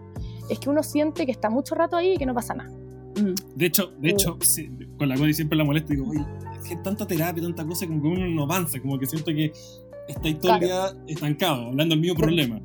[0.49, 2.69] es que uno siente que está mucho rato ahí y que no pasa nada.
[2.69, 3.33] Mm.
[3.55, 6.25] De hecho, de hecho, sí, con la Connie siempre la molesto y digo, oye,
[6.61, 9.53] es que tanta terapia, tanta cosa, como que uno no avanza, como que siento que
[10.07, 12.59] estáis todo el día estancado, hablando del mismo problema.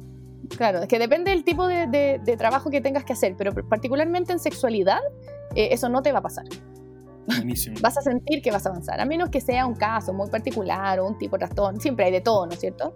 [0.57, 3.53] Claro, es que depende del tipo de, de- de trabajo que tengas que hacer, pero
[3.68, 4.99] particularmente en sexualidad,
[5.55, 6.45] eh, eso no te va a pasar.
[7.27, 7.77] Buenísimo.
[7.81, 10.99] vas a sentir que vas a avanzar, a menos que sea un caso muy particular
[11.01, 12.95] o un tipo de trastorno, siempre hay de todo, ¿no es cierto?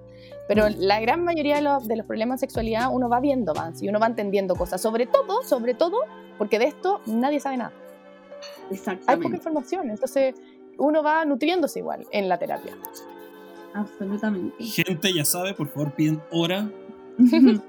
[0.48, 3.84] Pero la gran mayoría de los, de los problemas en sexualidad uno va viendo avance
[3.84, 5.96] y uno va entendiendo cosas, sobre todo, sobre todo,
[6.38, 9.36] porque de esto nadie sabe nada, hay poca Exactamente.
[9.36, 10.34] información, entonces
[10.78, 12.72] uno va nutriéndose igual en la terapia.
[13.74, 14.54] Absolutamente.
[14.64, 16.68] Gente, ya sabe, por favor, piden hora.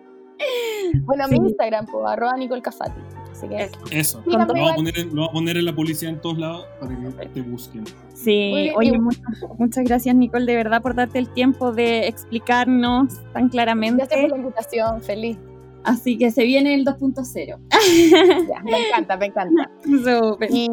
[1.06, 1.40] Bueno, Sí.
[1.40, 3.00] mi Instagram, pues, arroba Nicole Cafati,
[3.38, 3.70] así que
[4.00, 4.22] Eso.
[4.26, 6.66] Lo voy, a poner en, lo voy a poner en la publicidad en todos lados
[6.80, 7.84] para que te busquen.
[8.14, 9.22] Sí, oye, y- muchas,
[9.58, 13.98] muchas gracias Nicole de verdad por darte el tiempo de explicarnos tan claramente.
[14.06, 15.38] gracias por la invitación, feliz.
[15.84, 17.60] Así que se viene el 2.0.
[18.50, 19.70] Ya, me encanta, me encanta.
[19.84, 20.68] Súper Y,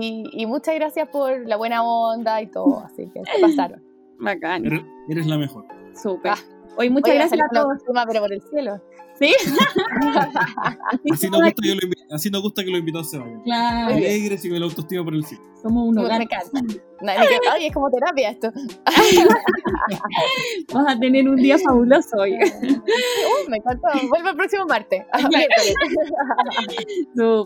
[0.00, 3.82] y- y muchas gracias por la buena onda y todo, así que se pasaron.
[4.20, 4.66] bacán.
[4.66, 5.64] Eres, eres la mejor.
[5.94, 6.32] Súper.
[6.32, 6.38] Ah.
[6.76, 7.82] Oye, muchas Oye, gracias a todos.
[7.82, 8.80] pluma, pero por el cielo.
[9.18, 9.34] ¿Sí?
[11.12, 13.42] Así nos gusta, que lo invi- así nos gusta que los invitados se vayan.
[13.42, 15.42] Claro, Alegres y con la autoestima por el cielo.
[15.62, 16.18] somos un Me, hogar.
[16.20, 16.28] me
[17.52, 18.50] Ay, es como terapia esto.
[20.72, 22.32] Vas a tener un día fabuloso hoy.
[22.34, 23.88] Uh, me encanta.
[24.08, 25.02] Vuelve el próximo martes.
[25.12, 25.28] Ah.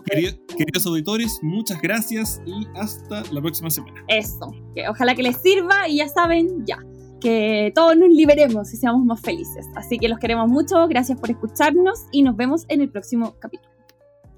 [0.05, 4.03] Querido- queridos auditores, muchas gracias y hasta la próxima semana.
[4.07, 4.51] Eso.
[4.75, 6.77] Que ojalá que les sirva y ya saben, ya.
[7.23, 9.65] Que todos nos liberemos y seamos más felices.
[9.75, 10.89] Así que los queremos mucho.
[10.89, 13.73] Gracias por escucharnos y nos vemos en el próximo capítulo.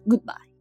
[0.05, 0.55] Goodbye.